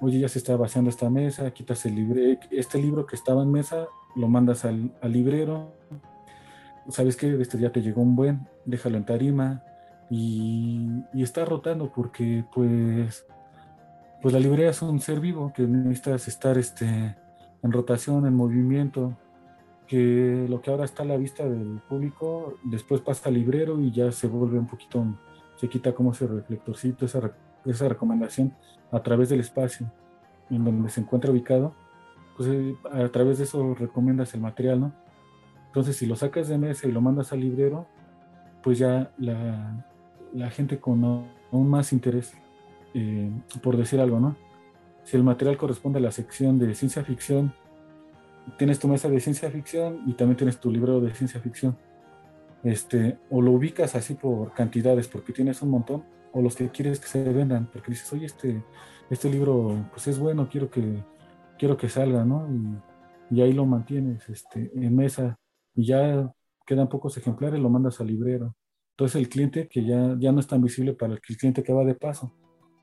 [0.00, 3.52] oye, ya se está vaciando esta mesa, quitas el libre, este libro que estaba en
[3.52, 5.72] mesa, lo mandas al, librero,
[6.88, 9.62] sabes que este ya te llegó un buen, déjalo en tarima.
[10.10, 13.24] Y, está rotando porque pues,
[14.20, 17.16] pues la librería es un ser vivo que necesitas estar este,
[17.62, 19.16] en rotación, en movimiento,
[19.86, 23.90] que lo que ahora está a la vista del público, después pasa al librero y
[23.92, 25.04] ya se vuelve un poquito,
[25.62, 27.30] se quita como ese reflectorcito, esa,
[27.64, 28.52] esa recomendación
[28.90, 29.86] a través del espacio
[30.50, 31.72] en donde se encuentra ubicado
[32.36, 34.92] pues eh, a través de eso recomiendas el material, ¿no?
[35.66, 37.86] Entonces, si lo sacas de mesa y lo mandas al librero,
[38.60, 39.86] pues ya la,
[40.32, 42.34] la gente con aún más interés,
[42.94, 43.30] eh,
[43.62, 44.34] por decir algo, ¿no?
[45.04, 47.54] Si el material corresponde a la sección de ciencia ficción,
[48.58, 51.76] tienes tu mesa de ciencia ficción y también tienes tu libro de ciencia ficción.
[52.64, 57.00] Este, o lo ubicas así por cantidades, porque tienes un montón, o los que quieres
[57.00, 58.62] que se vendan, porque dices, oye, este,
[59.10, 61.02] este libro pues es bueno, quiero que
[61.62, 62.48] quiero que salga, ¿no?
[63.30, 65.38] Y, ahí lo mantienes este, en mesa
[65.76, 66.30] y ya
[66.66, 68.56] quedan pocos ejemplares, lo mandas al librero.
[68.90, 71.84] Entonces el cliente que ya, ya no es tan visible para el, cliente que va
[71.84, 72.32] de paso,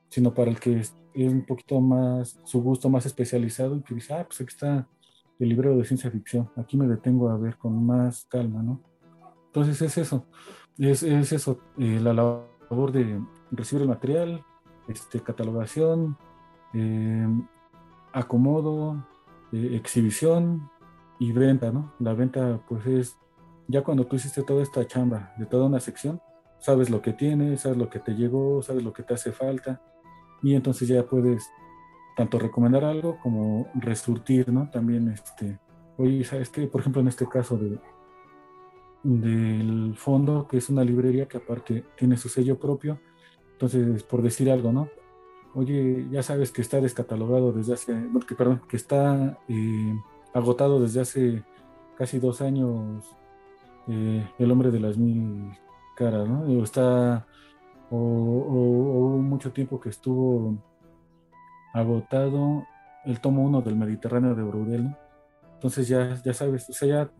[0.08, 4.14] sino para el que es, un poquito más, su gusto más especializado y que dice,
[4.14, 4.88] ah, pues aquí está
[5.38, 8.80] el librero de ciencia ficción, aquí me detengo a ver con más calma, ¿no?
[9.50, 10.26] Entonces es eso,
[10.78, 14.44] es, es eso, eh, la labor de recibir el material,
[14.86, 16.16] este, catalogación,
[16.72, 17.26] eh,
[18.12, 19.04] acomodo,
[19.52, 20.70] eh, exhibición
[21.18, 21.92] y venta, ¿no?
[21.98, 23.18] La venta, pues es,
[23.66, 26.20] ya cuando tú hiciste toda esta chamba de toda una sección,
[26.60, 29.82] sabes lo que tienes, sabes lo que te llegó, sabes lo que te hace falta,
[30.42, 31.50] y entonces ya puedes
[32.16, 34.70] tanto recomendar algo como resurtir, ¿no?
[34.70, 35.58] También, este,
[35.96, 36.68] oye, ¿sabes qué?
[36.68, 37.80] Por ejemplo, en este caso de,
[39.02, 43.00] del fondo, que es una librería que aparte tiene su sello propio,
[43.52, 44.88] entonces, por decir algo, ¿no?
[45.54, 49.94] oye, ya sabes que está descatalogado desde hace, que, perdón, que está eh,
[50.32, 51.44] agotado desde hace
[51.96, 53.04] casi dos años
[53.88, 55.52] eh, El hombre de las mil
[55.96, 56.42] caras, ¿no?
[56.42, 57.26] O está,
[57.90, 60.56] o, hubo mucho tiempo que estuvo
[61.74, 62.64] agotado
[63.04, 64.96] el tomo 1 del Mediterráneo de Brudel,
[65.54, 67.10] Entonces ya, ya sabes, o sea, ya,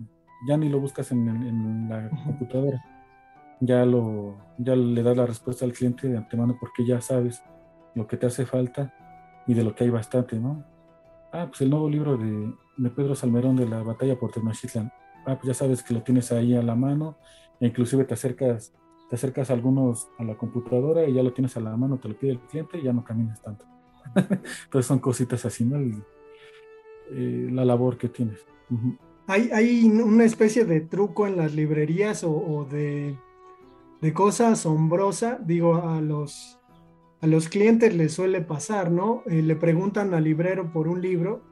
[0.47, 2.83] ya ni lo buscas en, en la computadora,
[3.61, 7.43] ya, lo, ya le das la respuesta al cliente de antemano porque ya sabes
[7.95, 8.95] lo que te hace falta
[9.47, 10.65] y de lo que hay bastante, ¿no?
[11.33, 14.91] Ah, pues el nuevo libro de, de Pedro Salmerón de la batalla por Tenochtitlan.
[15.27, 17.19] Ah, pues ya sabes que lo tienes ahí a la mano,
[17.61, 18.73] e inclusive te acercas,
[19.09, 22.09] te acercas a algunos a la computadora y ya lo tienes a la mano, te
[22.09, 23.65] lo pide el cliente y ya no caminas tanto.
[24.15, 25.79] Entonces son cositas así, ¿no?
[27.13, 28.47] Eh, la labor que tienes.
[29.27, 33.17] ¿Hay, ¿Hay, una especie de truco en las librerías o, de,
[34.01, 36.59] de, cosa asombrosa, digo, a los,
[37.21, 39.23] a los clientes les suele pasar, ¿no?
[39.27, 41.43] Eh, le preguntan al librero por un libro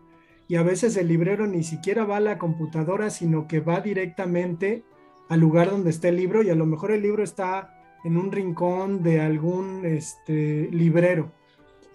[0.49, 4.83] y a veces el librero ni siquiera va a la computadora, sino que va directamente
[5.29, 8.33] al lugar donde está el libro y a lo mejor el libro está en un
[8.33, 11.33] rincón de algún este, librero.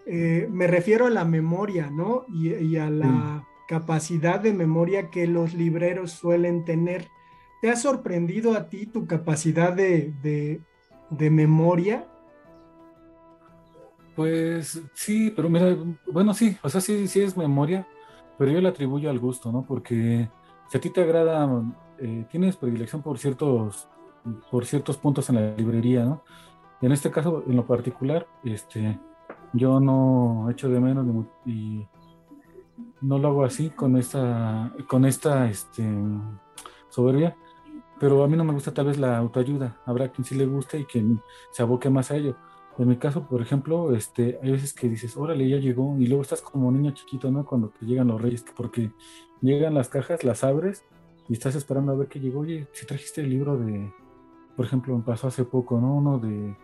[0.05, 2.25] Eh, me refiero a la memoria, ¿no?
[2.29, 7.07] Y, a la capacidad de memoria que los libreros suelen tener.
[7.59, 10.13] ¿Te ha sorprendido a ti tu capacidad de,
[11.09, 12.07] de memoria?
[14.15, 17.87] Pues sí, pero mira, bueno, sí, o sea, sí, sí es memoria,
[18.37, 19.63] pero yo le atribuyo al gusto, ¿no?
[19.63, 20.29] Porque
[20.69, 21.49] si a ti te agrada,
[21.97, 23.87] eh, tienes predilección por ciertos,
[24.51, 26.23] por ciertos puntos en la librería, ¿no?
[26.79, 28.99] En este caso, en lo particular, este,
[29.53, 31.07] yo no echo de menos
[31.43, 31.87] y
[33.01, 35.83] no lo hago así con esta, con esta, este,
[36.89, 37.35] soberbia,
[37.99, 39.81] pero a mí no me gusta tal vez la autoayuda.
[39.85, 42.35] Habrá quien sí le guste y quien se aboque más a ello.
[42.77, 46.23] En mi caso, por ejemplo, este, hay veces que dices, órale, ya llegó, y luego
[46.23, 47.45] estás como niño chiquito, ¿no?
[47.45, 48.91] Cuando te llegan los reyes, porque
[49.41, 50.83] llegan las cajas, las abres
[51.29, 52.41] y estás esperando a ver qué llegó.
[52.41, 53.93] Oye, si trajiste el libro de,
[54.55, 55.95] por ejemplo, me pasó hace poco, ¿no?
[55.95, 56.57] Uno de,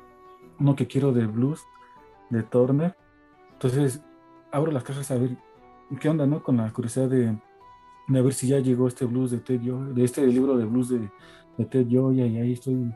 [0.60, 1.64] uno que quiero de blues,
[2.32, 2.98] de Turner.
[3.54, 4.02] Entonces,
[4.52, 5.38] abro las cajas a ver
[5.98, 6.44] qué onda, ¿no?
[6.44, 7.38] Con la curiosidad de,
[8.08, 10.90] de ver si ya llegó este blues de Ted Yo, de este libro de blues
[10.90, 11.10] de,
[11.58, 12.94] de Ted Yo, y ahí estoy,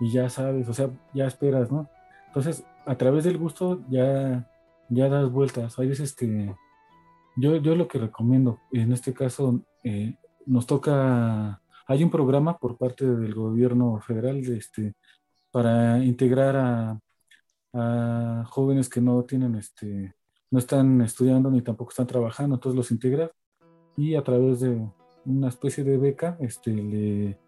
[0.00, 1.88] y ya sabes, o sea, ya esperas, ¿no?
[2.28, 4.48] Entonces, a través del gusto ya,
[4.88, 5.78] ya das vueltas.
[5.78, 6.54] Hay veces que
[7.36, 12.78] yo, yo lo que recomiendo, en este caso, eh, nos toca, hay un programa por
[12.78, 14.94] parte del gobierno federal este,
[15.50, 17.00] para integrar a,
[18.46, 20.14] jóvenes que no tienen, este,
[20.50, 23.30] no están estudiando ni tampoco están trabajando, entonces los integras
[23.96, 24.86] y a través de
[25.24, 27.38] una especie de beca, este, le,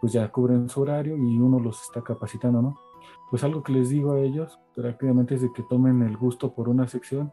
[0.00, 2.78] pues ya cubren su horario y uno los está capacitando, ¿no?
[3.30, 6.68] pues algo que les digo a ellos prácticamente es de que tomen el gusto por
[6.68, 7.32] una sección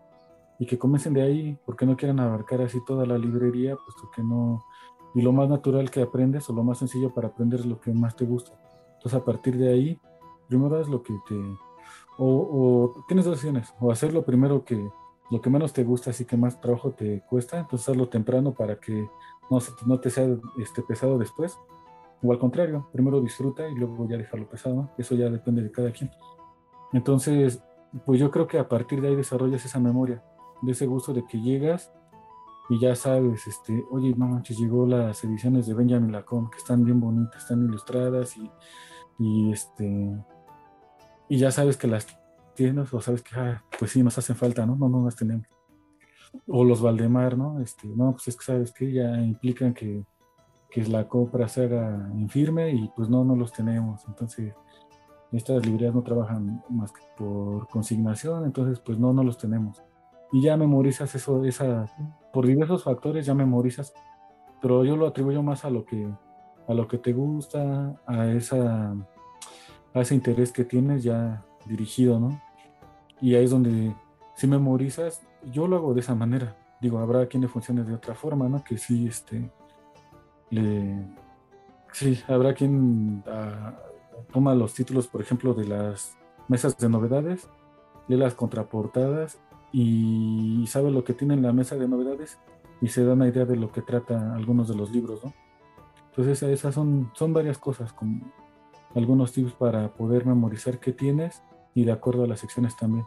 [0.60, 4.24] y que comiencen de ahí, porque no quieran abarcar así toda la librería, puesto que
[4.24, 4.64] no,
[5.14, 7.92] y lo más natural que aprendes o lo más sencillo para aprender es lo que
[7.92, 8.58] más te gusta.
[8.96, 10.00] Entonces a partir de ahí,
[10.48, 11.36] primero es lo que te,
[12.18, 14.90] o, tienes dos opciones, o hacer lo primero que,
[15.32, 18.80] lo que menos te gusta, así que más trabajo te cuesta, entonces hazlo temprano para
[18.80, 19.08] que
[19.50, 20.28] no, no te sea
[20.60, 21.58] este, pesado después,
[22.22, 25.92] o al contrario, primero disfruta y luego ya dejarlo pesado, eso ya depende de cada
[25.92, 26.12] quien.
[26.94, 27.62] Entonces,
[28.06, 30.24] pues yo creo que a partir de ahí desarrollas esa memoria,
[30.62, 31.92] de ese gusto de que llegas
[32.70, 36.84] y ya sabes, este, oye, no manches, llegó las ediciones de Benjamin Lacombe, que están
[36.84, 38.50] bien bonitas, están ilustradas y,
[39.20, 40.18] y este,
[41.30, 42.08] y ya sabes que las
[42.56, 44.76] tienes o sabes que, ah, pues sí, nos hacen falta, ¿no?
[44.76, 45.48] No, no las tenemos.
[46.48, 47.60] O los Valdemar, ¿no?
[47.62, 50.06] Este, no, pues es que sabes que ya implican que
[50.76, 54.04] que la compra se haga en firme y pues no, no los tenemos.
[54.10, 54.54] Entonces,
[55.32, 59.82] estas librerías no trabajan más que por consignación, entonces pues no, no los tenemos.
[60.34, 61.86] Y ya memorizas eso, esa,
[62.34, 63.94] por diversos factores ya memorizas,
[64.62, 66.10] pero yo lo atribuyo más a lo que,
[66.68, 68.94] a lo que te gusta, a esa,
[69.94, 72.42] a ese interés que tienes ya dirigido, ¿no?
[73.22, 73.96] Y ahí es donde
[74.36, 76.58] si memorizas, yo lo hago de esa manera.
[76.82, 78.64] Digo, habrá quien le funcione de otra forma, ¿no?
[78.64, 79.50] Que sí, este,
[81.92, 83.74] sí, habrá quien ah,
[84.32, 87.50] toma los títulos, por ejemplo, de las mesas de novedades,
[88.08, 89.40] lee las contraportadas
[89.72, 92.38] y sabe lo que tiene en la mesa de novedades
[92.82, 95.34] y se da una idea de lo que trata algunos de los libros, ¿no?
[96.10, 98.32] Entonces esas son, son varias cosas, con
[98.94, 101.42] algunos tips para poder memorizar qué tienes
[101.76, 103.06] y de acuerdo a las secciones también.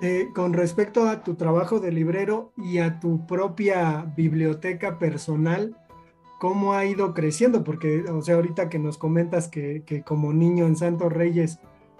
[0.00, 5.76] Eh, con respecto a tu trabajo de librero y a tu propia biblioteca personal,
[6.38, 10.76] cómo ha ido creciendo, porque, o sea, ahorita que nos comentas que, como niño en
[10.76, 11.58] Santos Reyes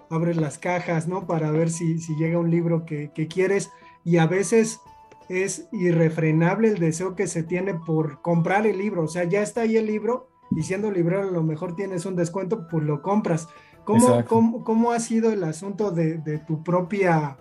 [0.09, 1.27] abres las cajas, ¿no?
[1.27, 3.69] Para ver si, si llega un libro que, quieres
[4.05, 4.79] y a veces
[5.27, 9.61] es irrefrenable el deseo que se tiene por comprar el libro, o sea, ya está
[9.61, 13.49] ahí el libro y siendo librero a lo mejor tienes un descuento, pues lo compras.
[13.87, 17.37] ¿Cómo, cómo, cómo ha sido el asunto de, de, tu propia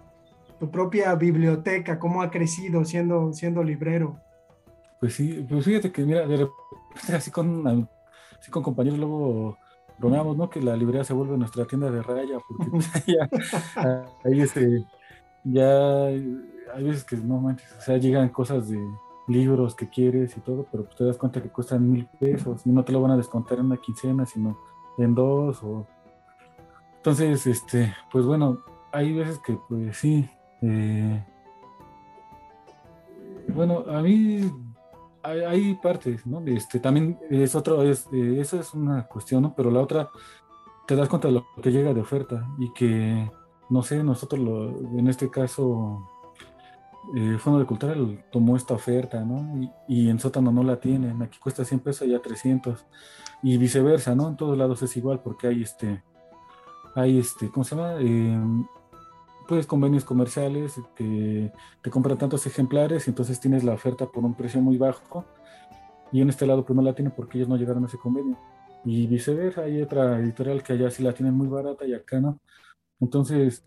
[0.59, 4.17] tu propia biblioteca, cómo ha crecido siendo, siendo librero.
[5.01, 7.89] Pues sí, pues fíjate que mira, de repente así con,
[8.39, 9.59] así con compañeros luego
[9.99, 10.49] bromeamos, ¿no?
[10.49, 13.29] Que la librería se vuelve nuestra tienda de raya, porque pues, ya,
[14.25, 14.85] ahí este,
[15.45, 18.81] ya hay veces que no manches, o sea, llegan cosas de
[19.29, 22.71] libros que quieres y todo, pero pues te das cuenta que cuestan mil pesos y
[22.71, 24.57] no te lo van a descontar en una quincena, sino
[24.99, 25.87] en dos o...
[27.07, 30.29] Entonces, este, pues bueno, hay veces que pues sí,
[30.61, 31.25] eh,
[33.47, 34.51] bueno, a mí
[35.23, 36.45] hay, partes, ¿no?
[36.47, 39.55] Este, también es otro, es, eh, eso es una cuestión, ¿no?
[39.55, 40.11] Pero la otra,
[40.85, 43.31] te das cuenta de lo que llega de oferta y que,
[43.71, 46.11] no sé, nosotros lo, en este caso,
[47.15, 47.95] eh, Fondo de Cultura
[48.33, 49.71] tomó esta oferta, ¿no?
[49.87, 52.85] Y, en sótano no la tienen, aquí cuesta 100 pesos, allá 300,
[53.45, 54.27] y viceversa, ¿no?
[54.27, 56.03] En todos lados es igual porque hay este,
[56.97, 57.95] hay este, ¿cómo se llama?
[58.01, 58.39] Eh,
[59.47, 64.35] pues convenios comerciales que te compran tantos ejemplares y entonces tienes la oferta por un
[64.35, 65.25] precio muy bajo
[66.11, 68.37] y en este lado pues no la tienen porque ellos no llegaron a ese convenio.
[68.85, 72.41] Y viceversa hay otra editorial que allá sí la tienen muy barata y acá no.
[73.01, 73.65] Entonces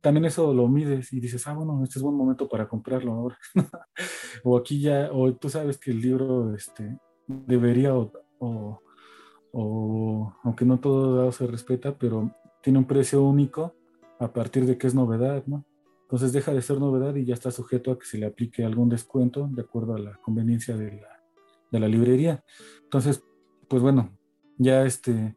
[0.00, 3.38] también eso lo mides y dices ah bueno este es buen momento para comprarlo ahora
[4.44, 6.96] o aquí ya o tú sabes que el libro este
[7.26, 12.30] debería o, o, aunque no todo se respeta pero
[12.66, 13.76] tiene un precio único
[14.18, 15.64] a partir de que es novedad, ¿no?
[16.02, 18.88] Entonces deja de ser novedad y ya está sujeto a que se le aplique algún
[18.88, 21.22] descuento de acuerdo a la conveniencia de la,
[21.70, 22.42] de la librería.
[22.82, 23.22] Entonces,
[23.68, 24.18] pues bueno,
[24.58, 25.36] ya este,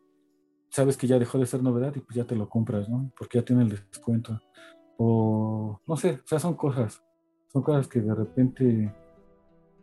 [0.71, 3.11] sabes que ya dejó de ser novedad y pues ya te lo compras, ¿no?
[3.15, 4.41] Porque ya tiene el descuento.
[4.97, 6.99] O no sé, o sea, son cosas,
[7.53, 8.91] son cosas que de repente,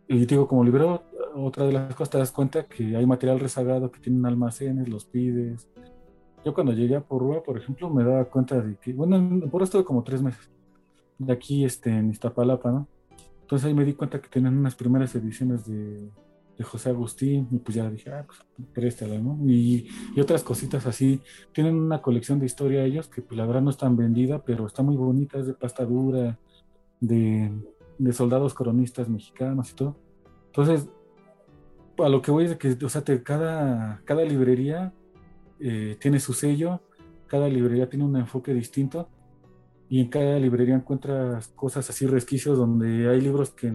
[0.08, 1.04] y digo, como librero,
[1.36, 5.04] otra de las cosas te das cuenta que hay material rezagado que tienen almacenes, los
[5.04, 5.68] pides,
[6.46, 9.64] yo cuando llegué a Porrúa, por ejemplo, me daba cuenta de que, bueno, en Porrúa
[9.64, 10.48] estuve como tres meses,
[11.18, 12.86] de aquí este, en Iztapalapa, ¿no?
[13.40, 16.08] Entonces ahí me di cuenta que tenían unas primeras ediciones de,
[16.56, 18.38] de José Agustín, y pues ya dije, ah, pues
[18.72, 19.36] préstala, ¿no?
[19.44, 21.20] Y, y, otras cositas así.
[21.52, 24.84] Tienen una colección de historia ellos que pues la verdad no están vendida, pero está
[24.84, 26.38] muy bonita, es de pasta dura,
[27.00, 27.50] de,
[27.98, 29.96] de soldados coronistas mexicanos y todo.
[30.46, 30.88] Entonces,
[31.98, 34.92] a lo que voy es que, o sea, te, cada, cada librería
[35.60, 36.80] eh, tiene su sello,
[37.26, 39.08] cada librería tiene un enfoque distinto
[39.88, 43.72] y en cada librería encuentras cosas así, resquicios, donde hay libros que,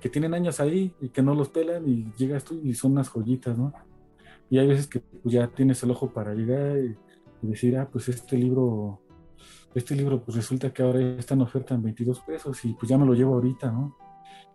[0.00, 3.08] que tienen años ahí y que no los pelan y llegas tú y son unas
[3.08, 3.72] joyitas, ¿no?
[4.50, 6.96] Y hay veces que pues, ya tienes el ojo para llegar y,
[7.42, 9.00] decir, ah, pues este libro,
[9.74, 12.96] este libro pues resulta que ahora está en oferta en 22 pesos y pues ya
[12.96, 13.96] me lo llevo ahorita, ¿no?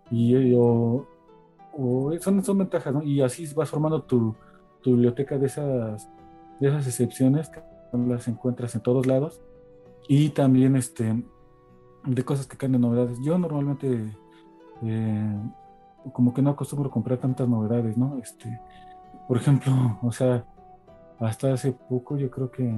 [0.10, 1.08] Y o,
[2.20, 3.04] son, son ventajas, ¿no?
[3.04, 4.36] Y así vas formando tu,
[4.82, 6.10] tu biblioteca de esas
[6.60, 7.62] de esas excepciones que
[7.94, 9.42] las encuentras en todos lados
[10.08, 11.24] y también este
[12.06, 13.20] de cosas que caen de novedades.
[13.22, 14.16] Yo normalmente
[14.84, 15.40] eh,
[16.14, 18.18] como que no acostumbro comprar tantas novedades, ¿no?
[18.18, 18.60] Este,
[19.28, 20.46] por ejemplo, o sea,
[21.20, 22.74] hasta hace poco yo creo que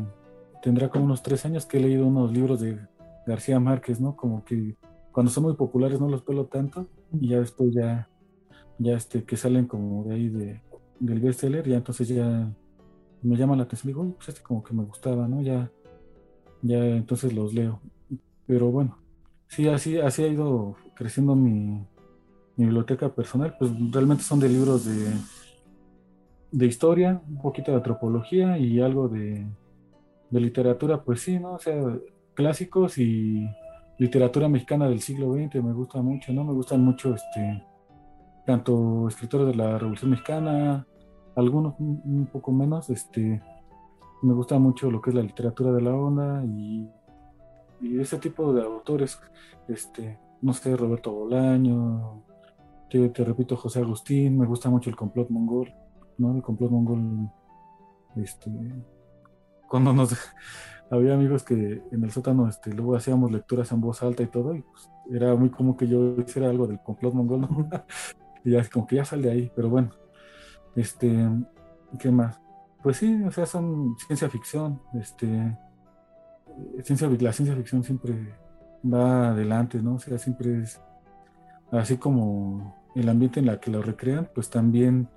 [0.61, 2.79] tendrá como unos tres años que he leído unos libros de
[3.25, 4.15] García Márquez, ¿no?
[4.15, 4.75] Como que
[5.11, 8.09] cuando son muy populares no los pelo tanto y ya después ya,
[8.77, 10.61] ya este, que salen como de ahí de,
[10.99, 12.51] del bestseller, ya entonces ya
[13.21, 15.41] me llama la atención, digo, pues este como que me gustaba, ¿no?
[15.41, 15.71] Ya,
[16.61, 17.79] ya entonces los leo.
[18.45, 18.97] Pero bueno,
[19.47, 21.85] sí, así, así ha ido creciendo mi,
[22.57, 25.11] biblioteca personal, pues realmente son de libros de,
[26.51, 29.47] de historia, un poquito de antropología y algo de,
[30.29, 31.53] de literatura, pues sí, ¿no?
[31.53, 31.75] O sea,
[32.35, 33.49] clásicos y
[33.97, 36.43] literatura mexicana del siglo XX me gusta mucho, ¿no?
[36.43, 37.63] Me gustan mucho, este,
[38.45, 40.87] tanto escritores de la Revolución Mexicana,
[41.35, 43.41] algunos un, poco menos, este,
[44.21, 46.89] me gusta mucho lo que es la literatura de la onda y,
[47.99, 49.19] ese tipo de autores,
[49.67, 52.21] este, no sé, Roberto Bolaño,
[52.89, 55.73] te, repito, José Agustín, me gusta mucho el complot mongol,
[56.19, 56.35] ¿no?
[56.35, 57.27] El complot mongol,
[58.17, 58.51] este,
[59.67, 60.15] cuando nos,
[60.91, 64.53] había amigos que en el sótano, este, luego hacíamos lecturas en voz alta y todo,
[64.53, 67.47] y pues era muy común que yo hiciera algo del complot mongol,
[68.45, 69.89] y ya como que ya sale ahí, pero bueno,
[70.75, 71.29] este,
[71.99, 72.39] ¿qué más?
[72.83, 74.81] Pues sí, o sea, son ciencia ficción.
[74.93, 75.57] Este,
[76.83, 78.33] ciencia, la ciencia ficción siempre
[78.83, 79.95] va adelante, ¿no?
[79.95, 80.81] O sea, siempre es
[81.71, 85.09] así como el ambiente en la que lo recrean, pues también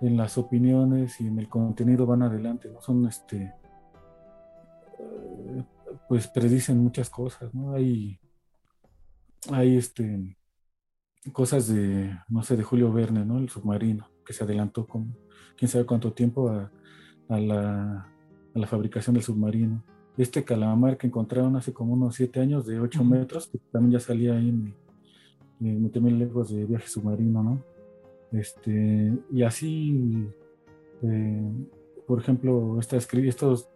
[0.00, 2.80] en las opiniones y en el contenido van adelante, ¿no?
[2.80, 3.54] Son este
[6.08, 7.74] pues predicen muchas cosas, ¿no?
[7.74, 8.18] Hay
[9.50, 10.36] hay este
[11.30, 13.38] cosas de no sé de Julio Verne, ¿no?
[13.38, 15.16] El submarino que se adelantó con
[15.56, 16.70] quién sabe cuánto tiempo a,
[17.28, 18.08] la,
[18.66, 19.82] fabricación del submarino.
[20.16, 24.00] este calamar que encontraron hace como unos siete años de 8 metros, que también ya
[24.00, 24.74] salía ahí en,
[25.60, 27.64] en, en lejos de viaje submarino, ¿no?
[28.32, 30.26] Este, y así,
[31.02, 31.52] eh,
[32.06, 33.68] por ejemplo, estas, estos,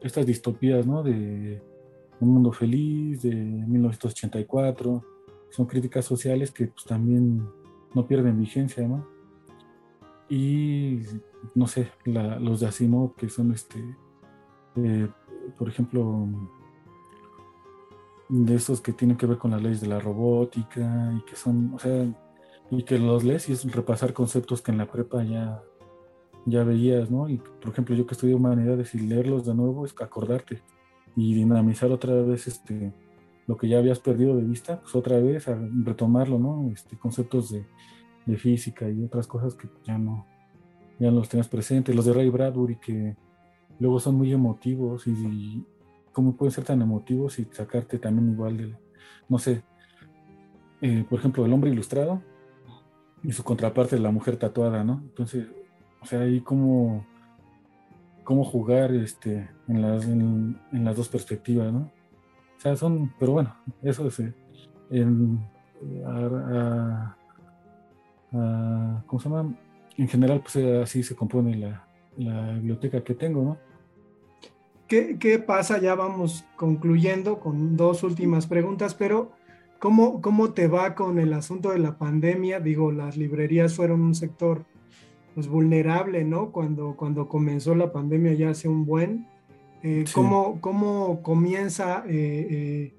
[0.00, 1.02] estas distopías, ¿no?
[1.02, 1.60] De
[2.20, 5.04] Un Mundo Feliz, de 1984,
[5.50, 7.48] son críticas sociales que pues, también
[7.94, 9.06] no pierden vigencia, ¿no?
[10.28, 11.00] Y,
[11.54, 13.78] no sé, los de Asimov, que son, este,
[14.76, 15.08] eh,
[15.56, 16.28] por ejemplo,
[18.28, 21.72] de esos que tienen que ver con las leyes de la robótica y que son,
[21.74, 22.06] o sea,
[22.70, 25.62] y que los lees y es repasar conceptos que en la prepa ya,
[26.44, 27.28] ya veías, ¿no?
[27.28, 30.62] Y por ejemplo, yo que estudio humanidades y leerlos de nuevo es acordarte
[31.16, 32.92] y dinamizar otra vez este
[33.48, 36.70] lo que ya habías perdido de vista, pues otra vez a retomarlo, ¿no?
[36.72, 37.66] Este, conceptos de,
[38.26, 40.26] de física y otras cosas que ya no,
[40.98, 41.96] ya no los tenías presentes.
[41.96, 43.16] Los de Ray Bradbury que
[43.80, 45.64] luego son muy emotivos y,
[46.12, 48.76] cómo pueden ser tan emotivos y sacarte también igual de,
[49.28, 49.62] no sé,
[50.80, 52.20] eh, por ejemplo, el hombre ilustrado
[53.22, 55.00] y su contraparte, la mujer tatuada, ¿no?
[55.04, 55.46] Entonces,
[56.02, 57.06] o sea, ahí cómo,
[58.24, 61.88] cómo jugar este, en, las, en, las dos perspectivas, ¿no?
[62.58, 64.34] O sea, son, pero bueno, eso es, eh,
[64.90, 65.40] en,
[69.06, 69.54] ¿cómo se llama?
[69.96, 73.68] En general, pues así se compone la, la biblioteca que tengo, ¿no?
[74.88, 75.78] ¿Qué, pasa?
[75.78, 79.32] Ya vamos concluyendo con dos últimas preguntas, pero
[79.78, 82.58] ¿cómo, ¿cómo te va con el asunto de la pandemia?
[82.58, 84.64] Digo, las librerías fueron un sector
[85.34, 86.52] pues, vulnerable, ¿no?
[86.52, 89.26] Cuando, cuando comenzó la pandemia ya hace un buen.
[89.82, 92.94] Eh, ¿cómo, ¿cómo, comienza eh, eh,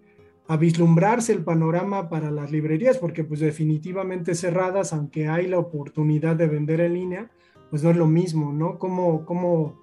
[0.47, 2.97] a vislumbrarse el panorama para las librerías?
[2.97, 7.31] Porque pues definitivamente cerradas, aunque hay la oportunidad de vender en línea,
[7.69, 8.79] pues no es lo mismo, ¿no?
[8.79, 9.79] ¿Cómo, cómo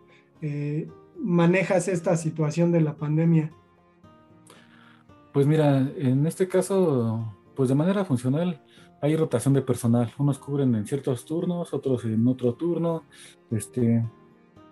[1.19, 3.51] manejas esta situación de la pandemia?
[5.33, 8.63] Pues mira, en este caso, pues de manera funcional
[9.01, 10.13] hay rotación de personal.
[10.19, 13.05] Unos cubren en ciertos turnos, otros en otro turno.
[13.51, 14.05] Este,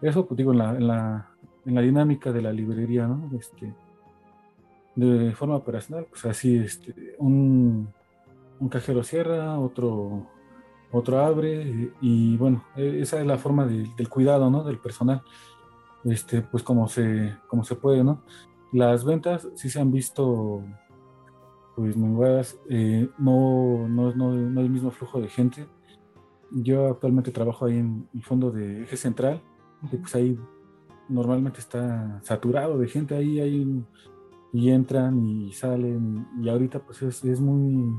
[0.00, 1.33] eso, pues digo, en la, en la,
[1.66, 3.30] en la dinámica de la librería, ¿no?
[3.38, 3.72] Este,
[4.94, 7.88] de forma operacional, pues así, este, un,
[8.60, 10.26] un cajero cierra, otro,
[10.92, 14.62] otro abre, y, bueno, e, esa es la forma del cuidado, ¿no?
[14.62, 15.22] Del personal
[16.04, 18.22] este, pues como se, como se puede, ¿no?
[18.72, 20.62] Las ventas sí se han visto
[21.76, 21.96] pues
[22.68, 25.66] eh, no, no, no, no, el mismo flujo de gente.
[26.52, 29.42] Yo actualmente trabajo ahí en el fondo de eje central,
[29.90, 30.38] y pues ahí
[31.08, 33.84] normalmente está saturado de gente ahí, ahí
[34.52, 37.92] y entran y salen, y ahorita pues es, es muy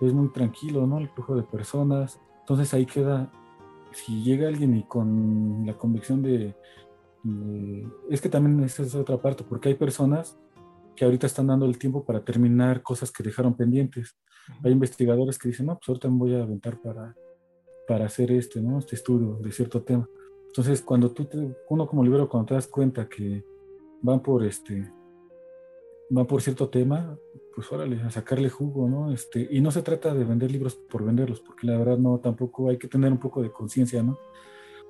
[0.00, 0.98] es muy tranquilo, ¿no?
[0.98, 2.20] El flujo de personas.
[2.40, 3.30] Entonces ahí queda,
[3.92, 6.54] si llega alguien y con la convicción de,
[8.10, 10.38] es que también esa es otra parte, porque hay personas
[10.94, 14.16] que ahorita están dando el tiempo para terminar cosas que dejaron pendientes.
[14.62, 17.14] Hay investigadores que dicen, no, pues ahorita me voy a aventar para,
[17.86, 18.78] para hacer este, ¿no?
[18.78, 20.08] Este estudio de cierto tema.
[20.46, 21.28] Entonces, cuando tú,
[21.68, 23.44] uno como libro, cuando te das cuenta que
[24.02, 24.90] van por este,
[26.08, 27.18] van por cierto tema,
[27.54, 29.12] pues órale, a sacarle jugo, ¿no?
[29.12, 32.68] Este, y no se trata de vender libros por venderlos, porque la verdad no, tampoco
[32.68, 34.18] hay que tener un poco de conciencia, ¿no?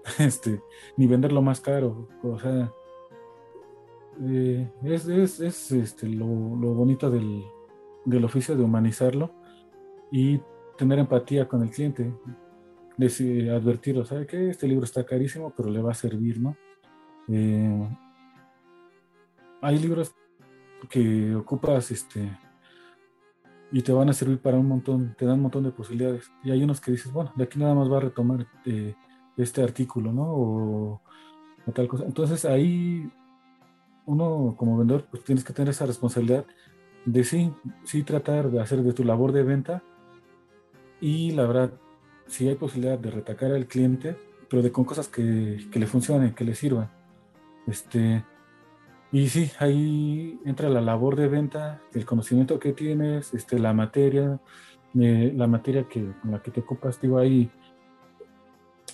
[0.19, 0.61] este,
[0.97, 2.09] ni venderlo más caro.
[2.23, 2.73] O sea,
[4.25, 7.45] eh, es, es, este, lo, bonito del,
[8.05, 9.31] del, oficio de humanizarlo
[10.11, 10.41] y
[10.77, 12.13] tener empatía con el cliente.
[12.97, 14.51] Decir, advertirlo, ¿sabe qué?
[14.51, 16.57] Este libro está carísimo, pero le va a servir, ¿no?
[17.29, 17.89] Eh,
[19.61, 20.15] hay libros
[20.89, 22.31] que ocupas este
[23.73, 26.31] y te van a servir para un montón, te dan un montón de posibilidades.
[26.45, 28.95] Y hay unos que dices, bueno, de aquí nada más va a retomar eh,
[29.37, 30.23] este artículo, ¿no?
[30.25, 31.03] O,
[31.75, 32.05] tal cosa.
[32.05, 33.11] Entonces ahí
[34.05, 36.47] uno como vendedor pues tienes que tener esa responsabilidad
[37.05, 39.83] de sí, sí tratar de hacer de tu labor de venta
[41.01, 41.73] y la verdad,
[42.27, 44.16] si hay posibilidad de retacar al cliente,
[44.49, 46.91] pero de con cosas que, que le funcionen, que le sirvan.
[47.66, 48.24] Este,
[49.12, 54.41] y sí, ahí entra la labor de venta, el conocimiento que tienes, este, la materia,
[54.99, 57.51] eh, la materia que, con la que te ocupas, digo, ahí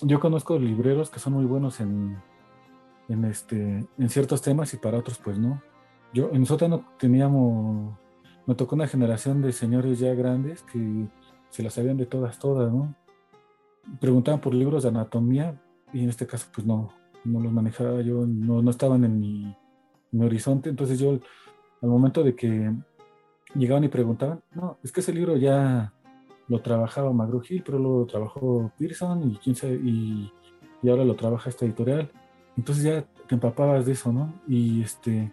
[0.01, 2.17] yo conozco libreros que son muy buenos en,
[3.09, 5.61] en, este, en ciertos temas y para otros pues no.
[6.13, 7.97] Yo en sótano teníamos,
[8.45, 11.07] me tocó una generación de señores ya grandes que
[11.49, 12.95] se las sabían de todas, todas, ¿no?
[13.99, 15.61] Preguntaban por libros de anatomía
[15.91, 19.55] y en este caso pues no, no los manejaba yo, no, no estaban en mi,
[20.19, 21.19] horizonte, entonces yo
[21.81, 22.71] al momento de que
[23.55, 25.93] llegaban y preguntaban, no, es que ese libro ya
[26.47, 30.31] lo trabajaba McGraw Hill, pero lo trabajó Pearson y, quién y,
[30.81, 32.11] y, ahora lo trabaja esta editorial.
[32.55, 34.33] Entonces ya te empapabas de eso, ¿no?
[34.47, 35.31] Y este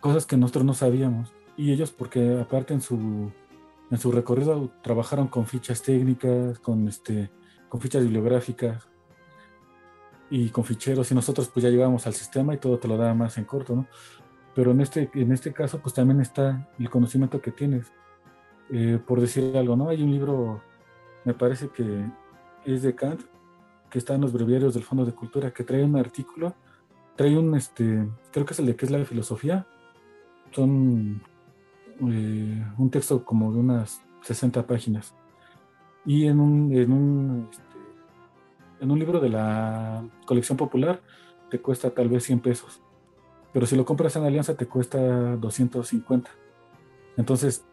[0.00, 1.32] cosas que nosotros no sabíamos.
[1.56, 3.32] Y ellos, porque aparte en su,
[3.90, 7.30] en su recorrido trabajaron con fichas técnicas, con, este,
[7.68, 8.88] con fichas bibliográficas
[10.28, 13.14] y con ficheros, y nosotros pues ya llegábamos al sistema y todo te lo daba
[13.14, 13.86] más en corto, ¿no?
[14.54, 17.92] Pero en este, en este caso pues también está el conocimiento que tienes.
[18.70, 19.88] Eh, por decir algo, ¿no?
[19.88, 20.60] Hay un libro,
[21.24, 22.04] me parece que
[22.64, 23.22] es de Kant,
[23.88, 26.56] que está en los breviarios del Fondo de Cultura, que trae un artículo,
[27.14, 29.66] trae un, este, creo que es el de qué es la filosofía,
[30.50, 31.22] son
[32.00, 35.14] eh, un texto como de unas 60 páginas.
[36.04, 37.64] Y en un, en un, este,
[38.80, 41.00] en un libro de la colección popular
[41.50, 42.82] te cuesta tal vez 100 pesos.
[43.52, 46.30] Pero si lo compras en Alianza te cuesta 250.
[47.16, 47.64] Entonces,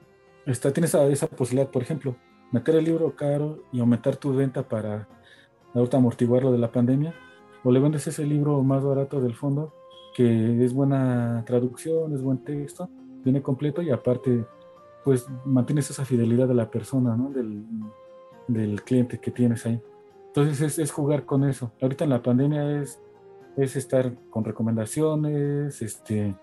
[0.45, 2.15] está, tienes esa, posibilidad, por ejemplo,
[2.51, 5.07] meter el libro caro y aumentar tu venta para
[5.73, 7.13] ahorita amortiguar lo de la pandemia,
[7.63, 9.73] o le vendes ese libro más barato del fondo,
[10.15, 12.89] que es buena traducción, es buen texto,
[13.23, 14.45] viene completo y aparte,
[15.03, 17.29] pues mantienes esa fidelidad de la persona, ¿no?
[17.29, 17.63] del,
[18.47, 19.81] del cliente que tienes ahí.
[20.27, 21.71] Entonces es, es, jugar con eso.
[21.81, 22.99] Ahorita en la pandemia es,
[23.55, 26.35] es estar con recomendaciones, este,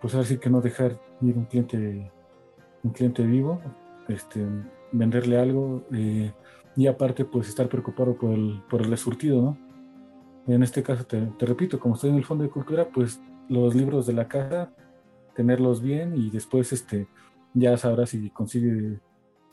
[0.00, 2.12] pues así que no dejar ir un cliente,
[2.82, 3.60] un cliente vivo,
[4.08, 4.46] este,
[4.92, 5.82] venderle algo.
[5.92, 6.32] Eh,
[6.76, 9.58] y aparte pues estar preocupado por el, por el surtido, ¿no?
[10.46, 13.74] En este caso, te, te, repito, como estoy en el Fondo de Cultura, pues los
[13.74, 14.72] libros de la casa,
[15.34, 17.06] tenerlos bien y después este,
[17.54, 19.00] ya sabrás si, consigue,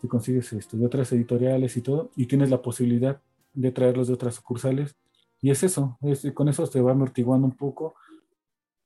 [0.01, 3.21] si consigues esto de otras editoriales y todo, y tienes la posibilidad
[3.53, 4.95] de traerlos de otras sucursales.
[5.41, 7.95] Y es eso, es, con eso te va amortiguando un poco,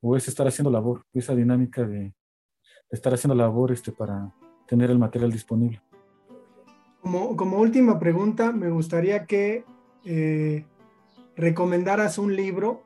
[0.01, 2.13] o es estar haciendo labor, esa dinámica de,
[2.91, 4.33] estar haciendo labor este, para
[4.67, 5.81] tener el material disponible.
[7.01, 9.65] Como, última pregunta, me gustaría que
[10.05, 10.65] eh,
[11.35, 12.83] recomendaras un libro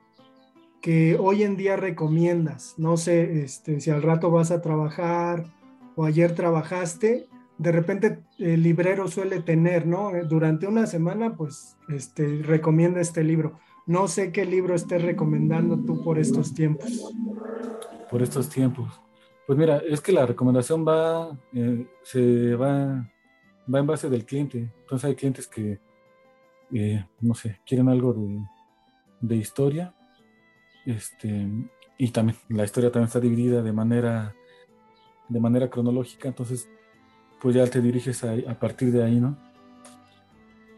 [0.85, 2.75] que hoy en día recomiendas.
[2.77, 5.47] No sé este, si al rato vas a trabajar
[5.95, 7.25] o ayer trabajaste.
[7.57, 10.15] De repente el librero suele tener, ¿no?
[10.15, 13.57] Eh, durante una semana, pues, este, recomienda este libro.
[13.87, 17.11] No sé qué libro estés recomendando tú por estos tiempos.
[18.11, 19.01] Por estos tiempos.
[19.47, 23.09] Pues mira, es que la recomendación va, eh, se va
[23.73, 24.71] va en base del cliente.
[24.81, 25.79] Entonces hay clientes que,
[26.73, 28.39] eh, no sé, quieren algo de,
[29.21, 29.94] de, historia.
[30.85, 31.47] Este,
[31.97, 34.35] y también la historia también está dividida de manera,
[35.29, 36.27] de manera cronológica.
[36.27, 36.69] Entonces,
[37.41, 39.37] pues ya te diriges a, a partir de ahí, ¿no?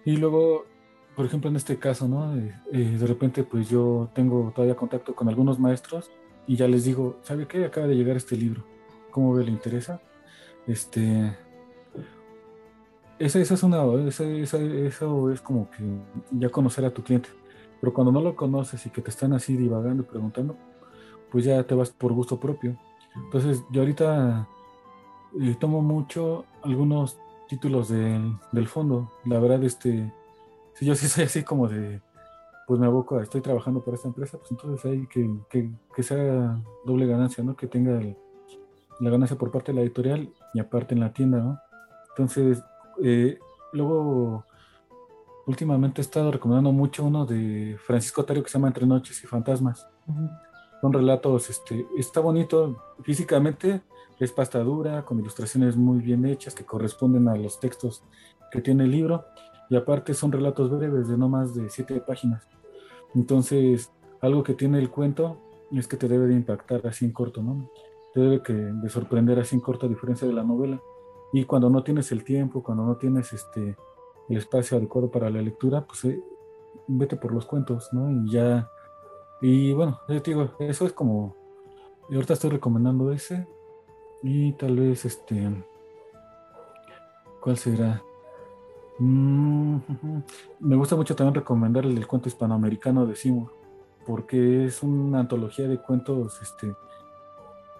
[0.06, 0.66] Y luego,
[1.16, 2.38] por ejemplo, en este caso, ¿no?
[2.38, 6.10] Eh, eh, de repente, pues yo tengo todavía contacto con algunos maestros
[6.48, 7.66] y ya les digo, ¿sabe qué?
[7.66, 8.64] Acaba de llegar este libro.
[9.12, 9.44] ¿Cómo ve?
[9.44, 10.00] ¿Le interesa?
[10.66, 11.36] Este,
[13.20, 15.84] esa, es una, eso es como que
[16.32, 17.30] ya conocer a tu cliente.
[17.80, 20.56] Pero cuando no lo conoces y que te están así divagando preguntando,
[21.32, 22.78] pues ya te vas por gusto propio.
[23.16, 24.48] Entonces, yo ahorita
[25.40, 27.18] eh, tomo mucho algunos
[27.48, 29.12] títulos del fondo.
[29.26, 30.12] La verdad, este,
[30.74, 32.02] si yo sí soy así como de,
[32.68, 36.04] pues me aboco a, estoy trabajando para esta empresa, pues entonces hay que, que, que
[36.04, 37.56] sea doble ganancia, ¿no?
[37.56, 38.00] Que tenga
[39.00, 41.60] la ganancia por parte de la editorial y aparte en la tienda, ¿no?
[42.10, 42.62] Entonces,
[43.04, 43.38] eh,
[43.74, 44.44] luego,
[45.48, 49.28] últimamente he estado recomendando mucho uno de Francisco Tario que se llama Entre Noches y
[49.28, 49.88] Fantasmas.
[50.82, 53.82] Son relatos, este, está bonito físicamente,
[54.20, 58.04] es pasta dura, con ilustraciones muy bien hechas que corresponden a los textos
[58.52, 59.26] que tiene el libro.
[59.70, 62.48] Y aparte son relatos breves de no más de siete páginas.
[63.16, 63.92] Entonces,
[64.22, 65.38] algo que tiene el cuento
[65.72, 67.70] es que te debe de impactar así en corto, ¿no?
[68.14, 70.82] Te debe que, de sorprender así en corto a diferencia de la novela.
[71.34, 73.76] Y cuando no tienes el tiempo, cuando no tienes este,
[74.30, 76.22] el espacio adecuado para la lectura, pues eh,
[76.88, 78.12] vete por los cuentos, ¿no?
[78.12, 78.70] Y ya,
[79.42, 81.36] y bueno, yo te digo, eso es como,
[82.10, 83.48] y ahorita estoy recomendando ese,
[84.24, 85.64] y tal vez este,
[87.42, 88.02] ¿cuál será?
[89.00, 89.78] Mm,
[90.60, 93.54] me gusta mucho también recomendar el cuento hispanoamericano de Seymour,
[94.06, 96.74] porque es una antología de cuentos, este,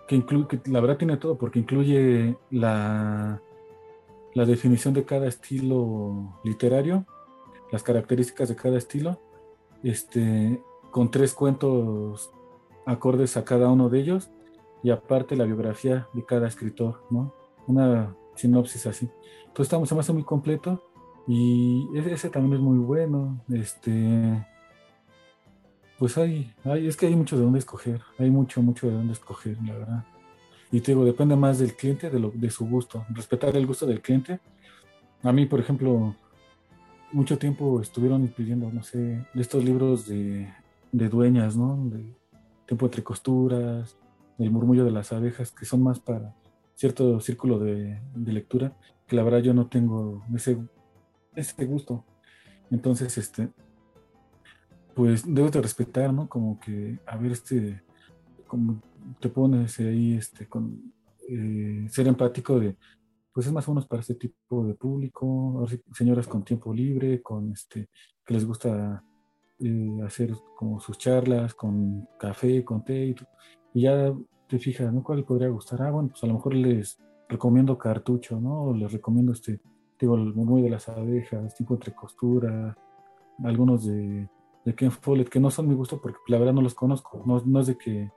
[0.08, 3.42] que, incluye, que la verdad tiene todo, porque incluye la,
[4.38, 7.08] la definición de cada estilo literario,
[7.72, 9.20] las características de cada estilo,
[9.82, 10.62] este,
[10.92, 12.30] con tres cuentos
[12.86, 14.30] acordes a cada uno de ellos
[14.84, 17.34] y aparte la biografía de cada escritor, ¿no?
[17.66, 19.10] Una sinopsis así.
[19.40, 20.84] Entonces estamos, se me hace muy completo
[21.28, 23.44] y ese también es muy bueno.
[23.52, 24.46] Este,
[25.98, 29.14] pues hay, hay, es que hay mucho de dónde escoger, hay mucho, mucho de dónde
[29.14, 30.06] escoger, la verdad.
[30.72, 33.86] Y te digo, depende más del cliente, de, lo, de su gusto, respetar el gusto
[33.86, 34.40] del cliente.
[35.24, 36.16] A mí, por ejemplo,
[37.12, 40.54] mucho tiempo estuvieron pidiendo, no sé, estos libros de,
[40.92, 41.78] de dueñas, ¿no?
[41.90, 42.04] De
[42.66, 43.98] tiempo entre costuras,
[44.38, 46.36] el murmullo de las abejas, que son más para
[46.76, 50.58] cierto círculo de, lectura, que la verdad yo no tengo ese,
[51.36, 52.06] ese gusto.
[52.70, 53.50] Entonces, este,
[54.94, 56.30] pues debes de respetar, ¿no?
[56.30, 57.82] Como que, a ver, este,
[58.48, 58.82] como
[59.20, 60.94] te pones ahí, este, con
[61.30, 62.76] eh, ser empático de,
[63.34, 67.52] pues es más o menos para este tipo de público, señoras con tiempo libre, con
[67.52, 67.90] este,
[68.26, 69.04] que les gusta
[69.60, 73.16] eh, hacer como sus charlas con café, con té,
[73.74, 74.14] y, ya
[74.48, 75.04] te fijas, ¿no?
[75.04, 75.82] ¿Cuál podría gustar?
[75.84, 76.98] Ah, bueno, pues a lo mejor les
[77.30, 78.74] recomiendo cartucho, ¿no?
[78.74, 79.60] Les recomiendo este,
[80.00, 82.76] digo, el muy de las abejas, tipo entre costura,
[83.44, 84.30] algunos de,
[84.66, 87.42] de Ken Follett, que no son mi gusto porque la verdad no los conozco, no,
[87.46, 88.12] no es de que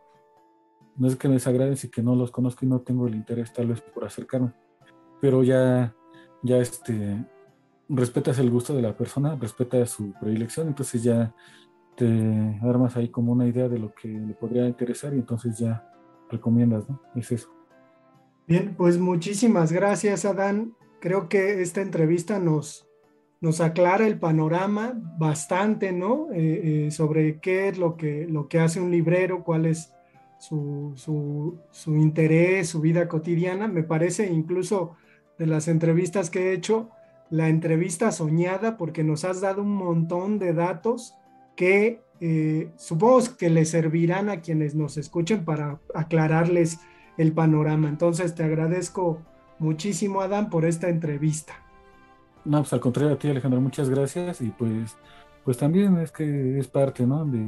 [0.97, 3.53] no es que me desagraden, si que no los conozco y no tengo el interés
[3.53, 4.53] tal vez por acercarme,
[5.21, 5.95] pero ya,
[6.43, 7.25] ya este,
[7.89, 11.35] respetas el gusto de la persona, respetas su predilección, entonces ya
[11.97, 15.87] te armas ahí como una idea de lo que le podría interesar y entonces ya
[16.31, 17.01] recomiendas, ¿no?
[17.15, 17.51] Es eso.
[18.47, 20.75] Bien, pues muchísimas gracias, Adán.
[21.01, 22.89] Creo que esta entrevista nos,
[23.41, 26.29] nos aclara el panorama bastante, ¿no?
[26.33, 29.67] Eh, eh, sobre qué es lo que, lo que hace un librero, cuál
[30.41, 33.69] su, su, interés, su vida cotidiana.
[33.69, 34.97] Me parece incluso
[35.39, 36.91] de las entrevistas que he hecho,
[37.29, 41.15] la entrevista soñada porque nos has dado un montón de datos
[41.57, 46.81] que eh, supongo que les servirán a quienes nos escuchen para aclararles
[47.19, 47.89] el panorama.
[47.89, 49.21] Entonces te agradezco
[49.59, 51.53] muchísimo, Adán, por esta entrevista.
[52.45, 54.97] No, pues al contrario a ti, Alejandro, muchas gracias y pues,
[55.45, 57.27] pues también es que es parte, ¿no?
[57.27, 57.45] De,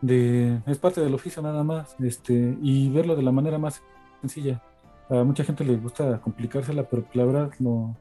[0.00, 3.82] de, es parte del oficio nada más, este, y verlo de la manera más
[4.20, 4.62] sencilla.
[5.08, 7.96] A mucha gente le gusta complicársela, pero la verdad lo,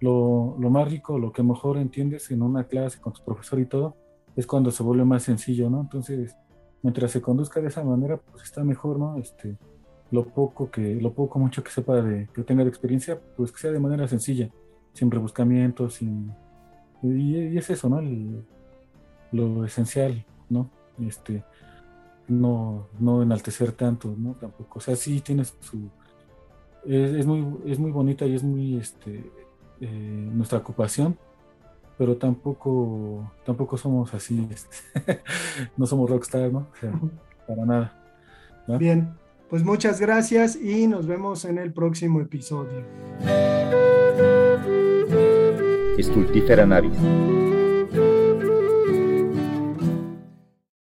[0.00, 3.66] lo, lo, más rico, lo que mejor entiendes en una clase con tu profesor y
[3.66, 3.96] todo,
[4.36, 5.80] es cuando se vuelve más sencillo, ¿no?
[5.80, 6.36] Entonces,
[6.82, 9.18] mientras se conduzca de esa manera, pues está mejor, ¿no?
[9.18, 9.56] Este,
[10.10, 13.70] lo poco que, lo poco mucho que sepa de, que tenga experiencia, pues que sea
[13.70, 14.50] de manera sencilla,
[14.92, 16.32] sin rebuscamientos, sin,
[17.02, 18.00] y, es eso, ¿no?
[19.32, 20.68] lo esencial, ¿no?
[21.06, 21.44] Este,
[22.28, 24.34] no, no enaltecer tanto, ¿no?
[24.34, 25.90] Tampoco, o sea, sí tienes su,
[26.86, 29.30] es, muy, es muy bonita y es muy, este,
[29.80, 31.18] eh, nuestra ocupación,
[31.98, 35.20] pero tampoco, tampoco somos así, este,
[35.76, 36.68] no somos rockstar, ¿no?
[36.72, 36.92] O sea,
[37.46, 37.96] para nada.
[38.78, 39.12] Bien,
[39.48, 42.84] pues muchas gracias y nos vemos en el próximo episodio.
[45.98, 46.96] Estultífera Navis